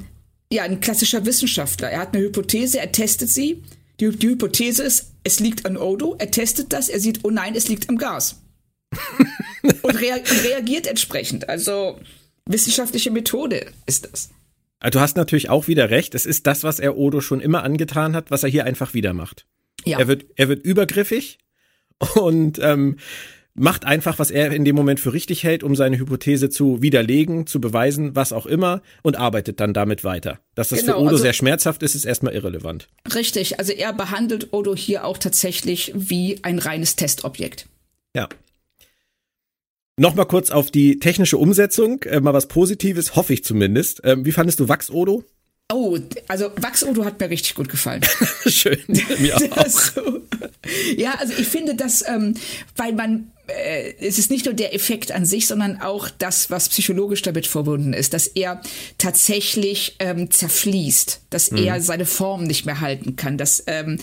[0.52, 1.90] ja, ein klassischer Wissenschaftler.
[1.90, 3.62] Er hat eine Hypothese, er testet sie.
[4.02, 6.16] Die, die Hypothese ist, es liegt an Odo.
[6.18, 8.42] Er testet das, er sieht, oh nein, es liegt am Gas.
[9.62, 11.48] und, rea und reagiert entsprechend.
[11.48, 12.00] Also
[12.44, 14.30] wissenschaftliche Methode ist das.
[14.90, 16.16] Du hast natürlich auch wieder recht.
[16.16, 19.12] Es ist das, was er Odo schon immer angetan hat, was er hier einfach wieder
[19.12, 19.46] macht.
[19.84, 20.00] Ja.
[20.00, 21.38] Er wird, er wird übergriffig
[22.16, 22.98] und ähm,
[23.54, 27.46] macht einfach, was er in dem Moment für richtig hält, um seine Hypothese zu widerlegen,
[27.46, 30.40] zu beweisen, was auch immer, und arbeitet dann damit weiter.
[30.54, 32.88] Dass das genau, für Odo also, sehr schmerzhaft ist, ist erstmal irrelevant.
[33.14, 37.66] Richtig, also er behandelt Odo hier auch tatsächlich wie ein reines Testobjekt.
[38.16, 38.28] Ja.
[39.98, 44.00] Nochmal kurz auf die technische Umsetzung, äh, mal was Positives, hoffe ich zumindest.
[44.04, 45.24] Ähm, wie fandest du Wachs, Odo?
[45.72, 45.98] Oh,
[46.28, 48.02] also Wachs Odo hat mir richtig gut gefallen.
[48.46, 48.78] Schön,
[49.18, 49.66] mir auch.
[49.66, 50.20] So.
[50.96, 52.34] Ja, also ich finde das, ähm,
[52.76, 56.68] weil man, äh, es ist nicht nur der Effekt an sich, sondern auch das, was
[56.68, 58.60] psychologisch damit verbunden ist, dass er
[58.98, 61.58] tatsächlich ähm, zerfließt, dass mhm.
[61.58, 63.98] er seine Form nicht mehr halten kann, dass ähm,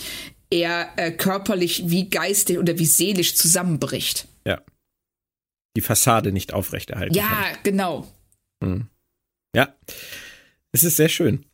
[0.49, 4.27] er äh, körperlich wie geistig oder wie seelisch zusammenbricht.
[4.45, 4.61] Ja.
[5.75, 7.43] Die Fassade nicht aufrechterhalten ja, kann.
[7.43, 8.07] Ja, genau.
[8.61, 8.87] Mhm.
[9.55, 9.75] Ja.
[10.71, 11.45] Es ist sehr schön.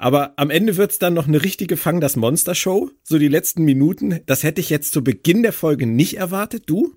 [0.00, 2.90] Aber am Ende wird's dann noch eine richtige Fang das Monster Show.
[3.04, 4.20] So die letzten Minuten.
[4.24, 6.64] Das hätte ich jetzt zu Beginn der Folge nicht erwartet.
[6.66, 6.96] Du?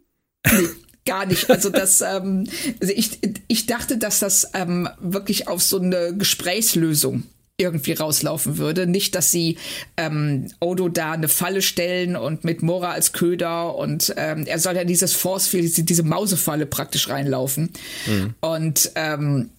[0.50, 0.70] Nee,
[1.06, 1.50] gar nicht.
[1.50, 2.48] Also das, ähm,
[2.80, 7.24] also ich, ich dachte, dass das ähm, wirklich auf so eine Gesprächslösung
[7.58, 8.88] irgendwie rauslaufen würde.
[8.88, 9.58] Nicht, dass sie
[9.98, 14.76] ähm, Odo da eine Falle stellen und mit Mora als Köder und ähm, er soll
[14.76, 17.70] ja dieses Forcefield, diese, diese Mausefalle praktisch reinlaufen.
[18.08, 18.34] Mhm.
[18.40, 19.50] Und ähm,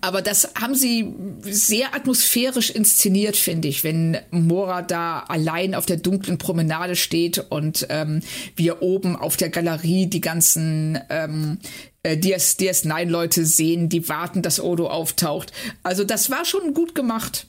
[0.00, 5.96] aber das haben sie sehr atmosphärisch inszeniert, finde ich, wenn Mora da allein auf der
[5.96, 8.20] dunklen Promenade steht und ähm,
[8.56, 11.58] wir oben auf der Galerie die ganzen ähm,
[12.02, 15.52] äh, DS, DS9-Leute sehen, die warten, dass Odo auftaucht.
[15.82, 17.46] Also das war schon gut gemacht.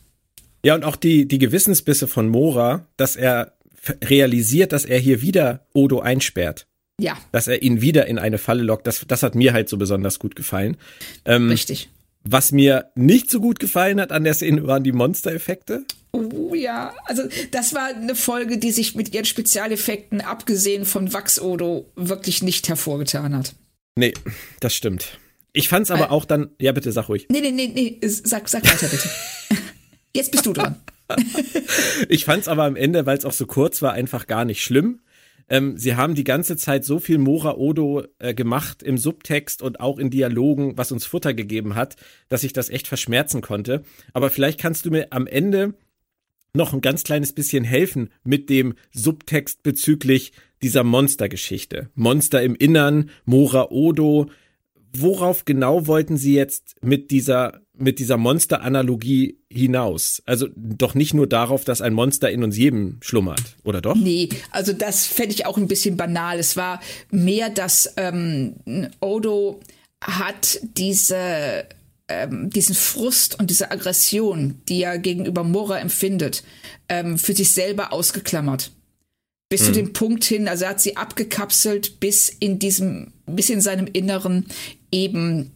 [0.64, 3.54] Ja, und auch die, die Gewissensbisse von Mora, dass er
[4.04, 6.68] realisiert, dass er hier wieder Odo einsperrt.
[7.00, 7.18] Ja.
[7.32, 10.20] Dass er ihn wieder in eine Falle lockt, das, das hat mir halt so besonders
[10.20, 10.78] gut gefallen.
[11.26, 11.90] Ähm, Richtig.
[12.24, 15.86] Was mir nicht so gut gefallen hat an der Szene waren die Monstereffekte.
[16.11, 21.89] Oh ja, also das war eine Folge, die sich mit ihren Spezialeffekten, abgesehen von Wachs-Odo,
[21.95, 23.55] wirklich nicht hervorgetan hat.
[23.95, 24.13] Nee,
[24.59, 25.19] das stimmt.
[25.53, 26.51] Ich fand's aber äh, auch dann.
[26.59, 27.28] Ja, bitte sag ruhig.
[27.30, 29.09] Nee, nee, nee, nee, sag, sag weiter bitte.
[30.15, 30.78] Jetzt bist du dran.
[32.09, 35.01] ich fand's aber am Ende, weil es auch so kurz war, einfach gar nicht schlimm.
[35.52, 39.82] Ähm, sie haben die ganze Zeit so viel Mora Odo äh, gemacht im Subtext und
[39.82, 41.97] auch in Dialogen, was uns Futter gegeben hat,
[42.30, 43.84] dass ich das echt verschmerzen konnte.
[44.14, 45.74] Aber vielleicht kannst du mir am Ende
[46.54, 50.32] noch ein ganz kleines bisschen helfen mit dem Subtext bezüglich
[50.62, 51.89] dieser Monstergeschichte.
[51.95, 54.30] Monster im Innern, Mora Odo.
[54.94, 60.22] Worauf genau wollten Sie jetzt mit dieser mit dieser Monster-Analogie hinaus?
[60.26, 63.96] Also doch nicht nur darauf, dass ein Monster in uns jedem schlummert, oder doch?
[63.96, 66.38] Nee, also das fände ich auch ein bisschen banal.
[66.38, 66.80] Es war
[67.10, 68.56] mehr, dass ähm,
[69.00, 69.62] Odo
[70.04, 71.66] hat diese
[72.08, 76.44] ähm, diesen Frust und diese Aggression, die er gegenüber Mora empfindet,
[76.89, 78.72] ähm, für sich selber ausgeklammert.
[79.52, 79.68] Bis hm.
[79.68, 83.86] zu dem Punkt hin, also er hat sie abgekapselt bis in diesem, bis in seinem
[83.86, 84.45] Inneren
[84.93, 85.52] eben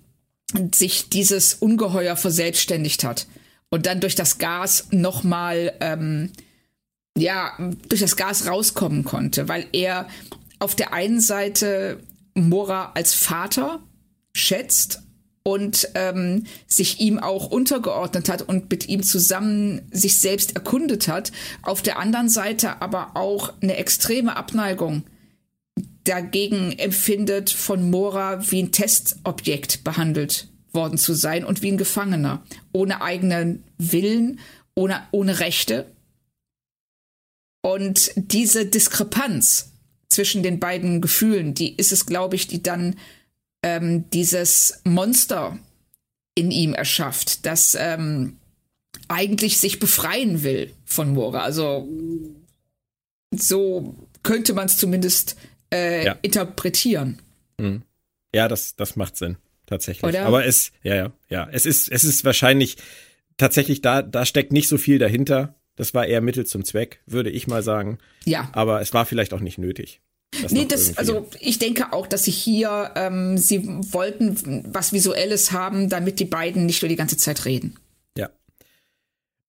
[0.74, 3.28] sich dieses Ungeheuer verselbstständigt hat
[3.70, 6.32] und dann durch das Gas nochmal, ähm,
[7.18, 7.54] ja,
[7.88, 10.10] durch das Gas rauskommen konnte, weil er
[10.60, 12.02] auf der einen Seite
[12.34, 13.82] Mora als Vater
[14.34, 15.04] schätzt
[15.48, 21.32] und ähm, sich ihm auch untergeordnet hat und mit ihm zusammen sich selbst erkundet hat,
[21.62, 25.04] auf der anderen Seite aber auch eine extreme Abneigung
[26.04, 32.44] dagegen empfindet, von Mora wie ein Testobjekt behandelt worden zu sein und wie ein Gefangener,
[32.74, 34.40] ohne eigenen Willen,
[34.74, 35.92] ohne, ohne Rechte.
[37.62, 39.74] Und diese Diskrepanz
[40.10, 42.96] zwischen den beiden Gefühlen, die ist es, glaube ich, die dann
[43.66, 45.58] ähm, dieses Monster
[46.36, 48.38] in ihm erschafft, das ähm,
[49.08, 51.40] eigentlich sich befreien will von Mora.
[51.40, 51.90] Also
[53.32, 55.36] so könnte man es zumindest
[55.74, 56.16] äh, ja.
[56.22, 57.20] interpretieren.
[57.58, 57.82] Mhm.
[58.36, 60.04] Ja, das, das macht Sinn, tatsächlich.
[60.04, 60.28] Oder?
[60.28, 62.78] Aber es, ja, ja, ja, es ist, es ist wahrscheinlich
[63.38, 65.56] tatsächlich da, da steckt nicht so viel dahinter.
[65.76, 67.98] Das war eher Mittel zum Zweck, würde ich mal sagen.
[68.26, 68.48] Ja.
[68.54, 70.02] Aber es war vielleicht auch nicht nötig.
[70.42, 75.52] Das nee, das, also ich denke auch, dass sie hier, ähm, sie wollten was Visuelles
[75.52, 77.78] haben, damit die beiden nicht nur die ganze Zeit reden.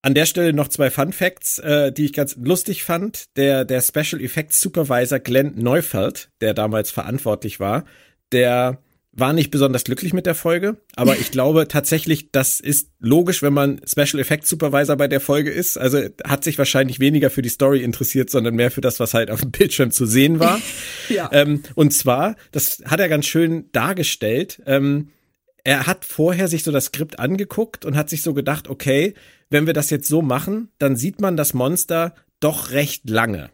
[0.07, 3.35] An der Stelle noch zwei Fun Facts, äh, die ich ganz lustig fand.
[3.35, 7.83] Der, der Special Effects Supervisor Glenn Neufeld, der damals verantwortlich war,
[8.31, 8.77] der
[9.19, 13.53] war nicht besonders glücklich mit der Folge, aber ich glaube tatsächlich, das ist logisch, wenn
[13.53, 15.77] man Special Effects Supervisor bei der Folge ist.
[15.77, 19.31] Also hat sich wahrscheinlich weniger für die Story interessiert, sondern mehr für das, was halt
[19.31, 20.61] auf dem Bildschirm zu sehen war.
[21.09, 21.29] ja.
[21.33, 24.61] Ähm, und zwar, das hat er ganz schön dargestellt.
[24.67, 25.09] Ähm,
[25.63, 29.15] er hat vorher sich so das Skript angeguckt und hat sich so gedacht, okay,
[29.49, 33.49] wenn wir das jetzt so machen, dann sieht man das Monster doch recht lange.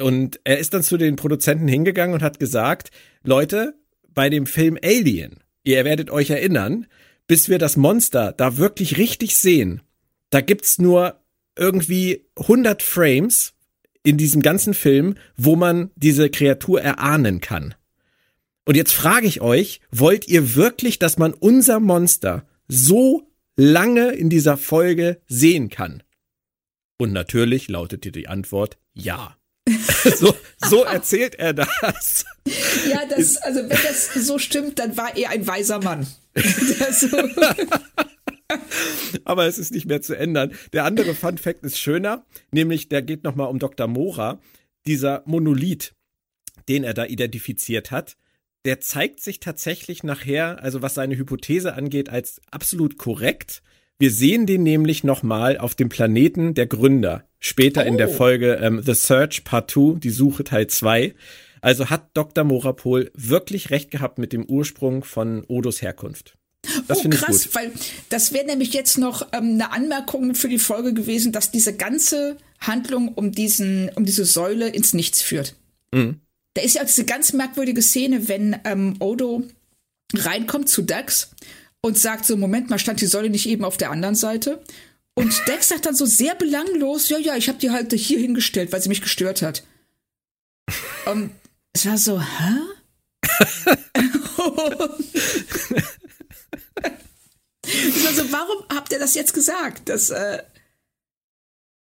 [0.00, 2.90] Und er ist dann zu den Produzenten hingegangen und hat gesagt,
[3.22, 3.74] Leute,
[4.14, 6.86] bei dem Film Alien, ihr werdet euch erinnern,
[7.26, 9.82] bis wir das Monster da wirklich richtig sehen,
[10.30, 11.20] da gibt's nur
[11.56, 13.54] irgendwie 100 Frames
[14.02, 17.74] in diesem ganzen Film, wo man diese Kreatur erahnen kann.
[18.64, 24.30] Und jetzt frage ich euch, wollt ihr wirklich, dass man unser Monster so lange in
[24.30, 26.02] dieser Folge sehen kann?
[26.98, 29.36] Und natürlich lautete die Antwort ja.
[30.16, 32.24] so, so erzählt er das.
[32.88, 36.06] Ja, das, also wenn das so stimmt, dann war er ein weiser Mann.
[39.24, 40.52] Aber es ist nicht mehr zu ändern.
[40.72, 43.86] Der andere Fun Fact ist schöner, nämlich der geht nochmal um Dr.
[43.86, 44.40] Mora.
[44.86, 45.94] Dieser Monolith,
[46.68, 48.16] den er da identifiziert hat,
[48.64, 53.62] der zeigt sich tatsächlich nachher, also was seine Hypothese angeht, als absolut korrekt.
[53.98, 57.24] Wir sehen den nämlich nochmal auf dem Planeten der Gründer.
[57.38, 57.88] Später oh.
[57.88, 58.14] in der oh.
[58.14, 61.14] Folge ähm, The Search Part 2, die Suche Teil 2.
[61.60, 62.44] Also hat Dr.
[62.44, 66.36] Morapol wirklich recht gehabt mit dem Ursprung von Odos Herkunft.
[66.88, 67.72] Das oh, krass, weil
[68.08, 72.36] das wäre nämlich jetzt noch ähm, eine Anmerkung für die Folge gewesen, dass diese ganze
[72.60, 75.56] Handlung um diesen, um diese Säule ins Nichts führt.
[75.92, 76.20] Mhm.
[76.54, 79.42] Da ist ja diese ganz merkwürdige Szene, wenn ähm, Odo
[80.14, 81.30] reinkommt zu Dax
[81.84, 84.62] und sagt so, Moment mal, stand die Säule nicht eben auf der anderen Seite?
[85.12, 88.72] Und Dax sagt dann so sehr belanglos, ja, ja, ich habe die halt hier hingestellt,
[88.72, 89.64] weil sie mich gestört hat.
[91.04, 91.30] Und
[91.74, 92.54] es war so, hä?
[98.06, 99.90] also, warum habt ihr das jetzt gesagt?
[99.90, 100.42] Das, äh,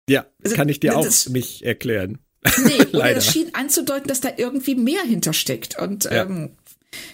[0.08, 2.18] ja, also, kann ich dir auch das, nicht erklären.
[2.64, 5.78] Nee, oder das schien anzudeuten, dass da irgendwie mehr hintersteckt.
[5.78, 6.22] Und ja.
[6.22, 6.56] ähm,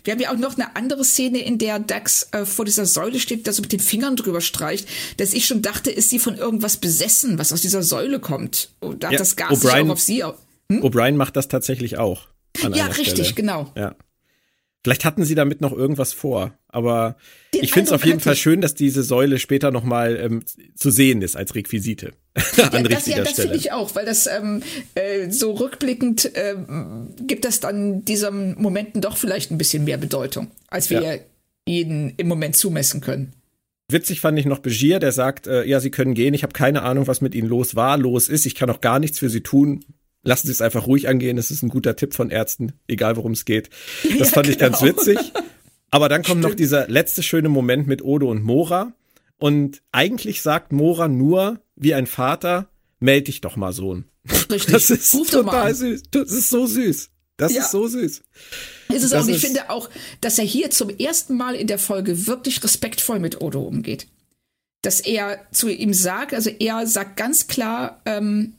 [0.05, 3.20] wir haben ja auch noch eine andere Szene, in der Dax äh, vor dieser Säule
[3.20, 6.37] steht, da so mit den Fingern drüber streicht, dass ich schon dachte, ist sie von
[6.37, 8.70] irgendwas besessen, was aus dieser Säule kommt.
[8.81, 10.24] Und da hat das Gas sich auch auf sie.
[10.70, 10.83] Hm?
[10.83, 12.29] O'Brien macht das tatsächlich auch.
[12.61, 13.33] ja, richtig, Stelle.
[13.35, 13.72] genau.
[13.76, 13.95] Ja.
[14.85, 17.16] Vielleicht hatten sie damit noch irgendwas vor, aber
[17.53, 20.43] Den ich finde es auf jeden Fall schön, dass diese Säule später nochmal ähm,
[20.76, 22.12] zu sehen ist als Requisite.
[22.57, 24.62] Ja, An das, ja, das finde ich auch, weil das ähm,
[24.95, 26.55] äh, so rückblickend äh,
[27.26, 31.14] gibt das dann diesen Momenten doch vielleicht ein bisschen mehr Bedeutung, als wir ja.
[31.64, 33.33] ihnen im Moment zumessen können.
[33.91, 36.83] Witzig fand ich noch Begier, der sagt, äh, ja, sie können gehen, ich habe keine
[36.83, 39.41] Ahnung, was mit ihnen los war, los ist, ich kann auch gar nichts für sie
[39.41, 39.85] tun
[40.23, 41.37] lassen Sie es einfach ruhig angehen.
[41.37, 43.71] Das ist ein guter Tipp von Ärzten, egal worum es geht.
[44.19, 44.51] Das ja, fand genau.
[44.51, 44.97] ich ganz genau.
[44.97, 45.19] witzig.
[45.91, 46.45] Aber dann kommt Stimmt.
[46.45, 48.93] noch dieser letzte schöne Moment mit Odo und Mora.
[49.39, 52.69] Und eigentlich sagt Mora nur, wie ein Vater,
[53.01, 54.05] meld dich doch mal, Sohn.
[54.51, 54.73] Richtig.
[54.73, 56.03] Das ist Ruf total süß.
[56.11, 57.11] Das ist so süß.
[57.37, 57.62] Das ja.
[57.62, 58.23] ist so süß.
[58.89, 59.29] Ist es das auch.
[59.29, 59.89] Ich finde auch,
[60.21, 64.09] dass er hier zum ersten Mal in der Folge wirklich respektvoll mit Odo umgeht.
[64.83, 68.55] Dass er zu ihm sagt, also er sagt ganz klar, ähm,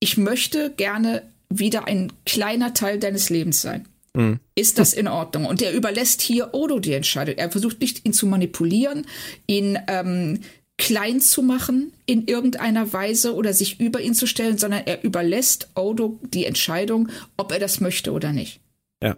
[0.00, 3.86] ich möchte gerne wieder ein kleiner Teil deines Lebens sein.
[4.14, 4.40] Mhm.
[4.54, 5.46] Ist das in Ordnung?
[5.46, 7.36] Und er überlässt hier Odo die Entscheidung.
[7.36, 9.06] Er versucht nicht, ihn zu manipulieren,
[9.46, 10.40] ihn ähm,
[10.78, 15.68] klein zu machen in irgendeiner Weise oder sich über ihn zu stellen, sondern er überlässt
[15.74, 18.60] Odo die Entscheidung, ob er das möchte oder nicht.
[19.02, 19.16] Ja.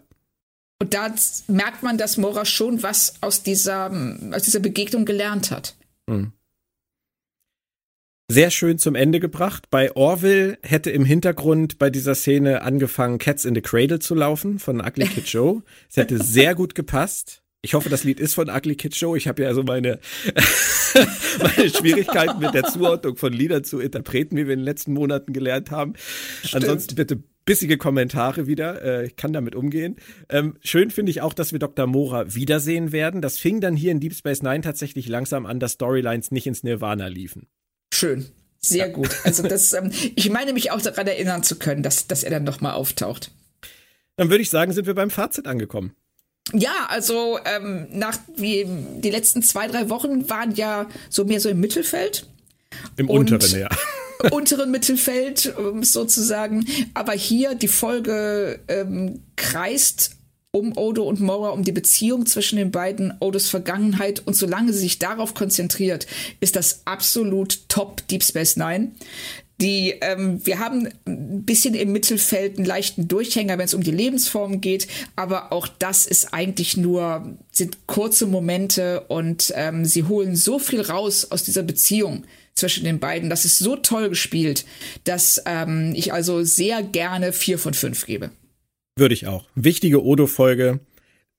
[0.81, 1.15] Und da
[1.47, 3.93] merkt man, dass Mora schon was aus dieser,
[4.33, 5.77] aus dieser Begegnung gelernt hat.
[6.09, 6.33] Mhm
[8.33, 9.67] sehr schön zum Ende gebracht.
[9.71, 14.59] Bei Orville hätte im Hintergrund bei dieser Szene angefangen, Cats in the Cradle zu laufen
[14.59, 15.63] von Ugly Kid Joe.
[15.91, 17.43] Es hätte sehr gut gepasst.
[17.61, 19.17] Ich hoffe, das Lied ist von Ugly Kid Joe.
[19.17, 20.01] Ich habe ja also meine,
[21.39, 25.33] meine Schwierigkeiten mit der Zuordnung von Liedern zu Interpreten, wie wir in den letzten Monaten
[25.33, 25.93] gelernt haben.
[26.43, 26.65] Stimmt.
[26.65, 28.83] Ansonsten bitte bissige Kommentare wieder.
[28.83, 29.97] Äh, ich kann damit umgehen.
[30.31, 31.87] Ähm, schön finde ich auch, dass wir Dr.
[31.87, 33.21] Mora wiedersehen werden.
[33.21, 36.63] Das fing dann hier in Deep Space Nine tatsächlich langsam an, dass Storylines nicht ins
[36.63, 37.47] Nirvana liefen.
[37.93, 38.27] Schön.
[38.59, 39.11] Sehr gut.
[39.25, 42.45] Also das, ähm, ich meine mich auch daran erinnern zu können, dass, dass er dann
[42.45, 43.31] nochmal auftaucht.
[44.17, 45.95] Dann würde ich sagen, sind wir beim Fazit angekommen.
[46.53, 48.67] Ja, also ähm, nach wie
[48.99, 52.27] die letzten zwei, drei Wochen waren ja so mehr so im Mittelfeld.
[52.97, 53.69] Im unteren, ja.
[54.31, 56.67] unteren Mittelfeld sozusagen.
[56.95, 60.17] Aber hier die Folge ähm, kreist
[60.55, 64.23] um Odo und Mora, um die Beziehung zwischen den beiden, Odos Vergangenheit.
[64.27, 66.07] Und solange sie sich darauf konzentriert,
[66.41, 68.93] ist das absolut top Deep Space Nine.
[69.63, 73.93] Die, ähm, wir haben ein bisschen im Mittelfeld einen leichten Durchhänger, wenn es um die
[73.93, 80.37] Lebensform geht, aber auch das ist eigentlich nur, sind kurze Momente und ähm, sie holen
[80.37, 82.25] so viel raus aus dieser Beziehung
[82.55, 83.31] zwischen den beiden.
[83.31, 84.67] Das ist so toll gespielt,
[85.05, 88.31] dass ähm, ich also sehr gerne vier von fünf gebe.
[88.97, 89.49] Würde ich auch.
[89.55, 90.81] Wichtige Odo-Folge.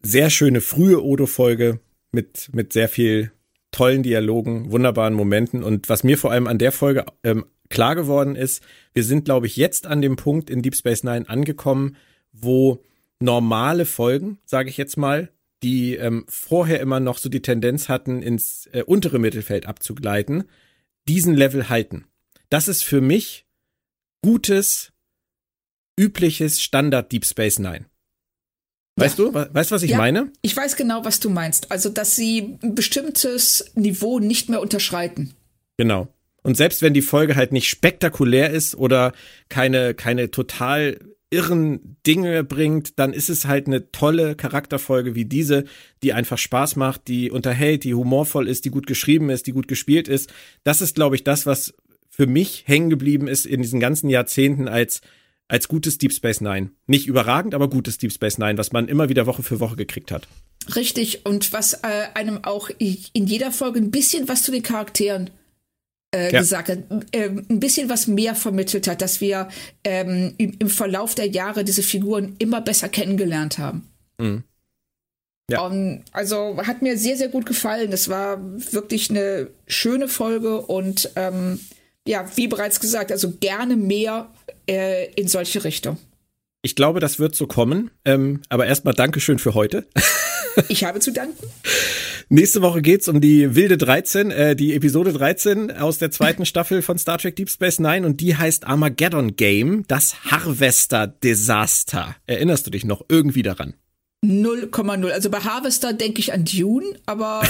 [0.01, 1.79] Sehr schöne frühe Odo-Folge
[2.11, 3.31] mit, mit sehr viel
[3.71, 5.63] tollen Dialogen, wunderbaren Momenten.
[5.63, 9.47] Und was mir vor allem an der Folge ähm, klar geworden ist, wir sind, glaube
[9.47, 11.97] ich, jetzt an dem Punkt in Deep Space Nine angekommen,
[12.31, 12.83] wo
[13.19, 15.29] normale Folgen, sage ich jetzt mal,
[15.63, 20.43] die ähm, vorher immer noch so die Tendenz hatten, ins äh, untere Mittelfeld abzugleiten,
[21.07, 22.05] diesen Level halten.
[22.49, 23.45] Das ist für mich
[24.21, 24.92] gutes,
[25.97, 27.85] übliches Standard Deep Space Nine.
[28.95, 29.25] Weißt ja.
[29.25, 30.31] du, weißt du, was ich ja, meine?
[30.41, 31.71] Ich weiß genau, was du meinst.
[31.71, 35.33] Also, dass sie ein bestimmtes Niveau nicht mehr unterschreiten.
[35.77, 36.07] Genau.
[36.43, 39.13] Und selbst wenn die Folge halt nicht spektakulär ist oder
[39.49, 40.99] keine, keine total
[41.31, 45.63] irren Dinge bringt, dann ist es halt eine tolle Charakterfolge wie diese,
[46.03, 49.67] die einfach Spaß macht, die unterhält, die humorvoll ist, die gut geschrieben ist, die gut
[49.67, 50.31] gespielt ist.
[50.63, 51.73] Das ist, glaube ich, das, was
[52.09, 55.01] für mich hängen geblieben ist in diesen ganzen Jahrzehnten als
[55.47, 56.71] als gutes Deep Space Nine.
[56.87, 60.11] Nicht überragend, aber gutes Deep Space Nine, was man immer wieder Woche für Woche gekriegt
[60.11, 60.27] hat.
[60.75, 65.29] Richtig, und was äh, einem auch in jeder Folge ein bisschen was zu den Charakteren
[66.13, 66.39] äh, ja.
[66.39, 66.79] gesagt hat,
[67.11, 69.49] äh, ein bisschen was mehr vermittelt hat, dass wir
[69.83, 73.89] ähm, im, im, Verlauf der Jahre diese Figuren immer besser kennengelernt haben.
[74.19, 74.43] Mhm.
[75.49, 75.65] Ja.
[75.65, 77.91] Um, also hat mir sehr, sehr gut gefallen.
[77.91, 78.39] Das war
[78.71, 81.59] wirklich eine schöne Folge und ähm,
[82.07, 84.31] ja, wie bereits gesagt, also gerne mehr
[84.69, 85.97] äh, in solche Richtung.
[86.61, 87.91] Ich glaube, das wird so kommen.
[88.05, 89.85] Ähm, aber erstmal Dankeschön für heute.
[90.69, 91.45] ich habe zu danken.
[92.29, 96.81] Nächste Woche geht's um die wilde 13, äh, die Episode 13 aus der zweiten Staffel
[96.81, 102.15] von Star Trek Deep Space Nine und die heißt Armageddon Game, das Harvester Desaster.
[102.25, 103.75] Erinnerst du dich noch irgendwie daran?
[104.23, 105.09] 0,0.
[105.09, 107.43] Also bei Harvester denke ich an Dune, aber.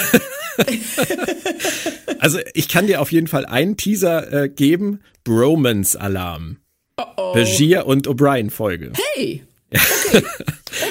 [2.19, 6.57] also ich kann dir auf jeden Fall einen Teaser äh, geben: Bromance Alarm.
[6.97, 7.33] Oh oh.
[7.33, 8.91] Begier und O'Brien Folge.
[9.15, 9.43] Hey!
[9.75, 10.23] Okay.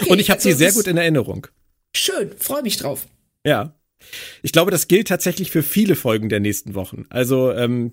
[0.00, 1.46] Okay, und ich habe also sie sehr gut in Erinnerung.
[1.94, 3.06] Schön, freue mich drauf.
[3.46, 3.74] Ja.
[4.42, 7.06] Ich glaube, das gilt tatsächlich für viele Folgen der nächsten Wochen.
[7.08, 7.92] Also ähm,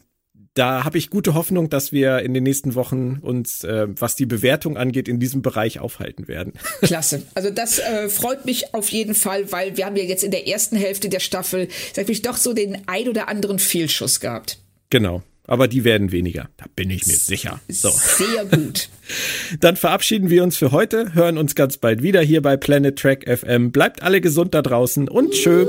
[0.54, 4.26] da habe ich gute Hoffnung, dass wir in den nächsten Wochen uns, äh, was die
[4.26, 6.54] Bewertung angeht, in diesem Bereich aufhalten werden.
[6.82, 7.24] Klasse.
[7.36, 10.48] Also das äh, freut mich auf jeden Fall, weil wir haben ja jetzt in der
[10.48, 14.60] ersten Hälfte der Staffel, sag ich, doch so den ein oder anderen Fehlschuss gehabt.
[14.90, 15.24] Genau.
[15.50, 16.48] Aber die werden weniger.
[16.58, 17.60] Da bin ich mir sicher.
[17.68, 17.90] So.
[17.90, 18.90] Sehr gut.
[19.60, 23.28] Dann verabschieden wir uns für heute, hören uns ganz bald wieder hier bei Planet Track
[23.28, 23.72] FM.
[23.72, 25.66] Bleibt alle gesund da draußen und tschö.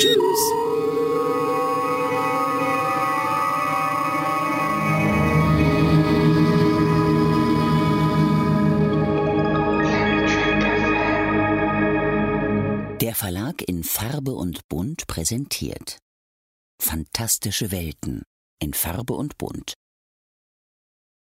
[0.00, 0.71] Tschüss.
[13.68, 15.98] In Farbe und Bunt präsentiert
[16.80, 18.24] Fantastische Welten
[18.60, 19.74] in Farbe und Bunt.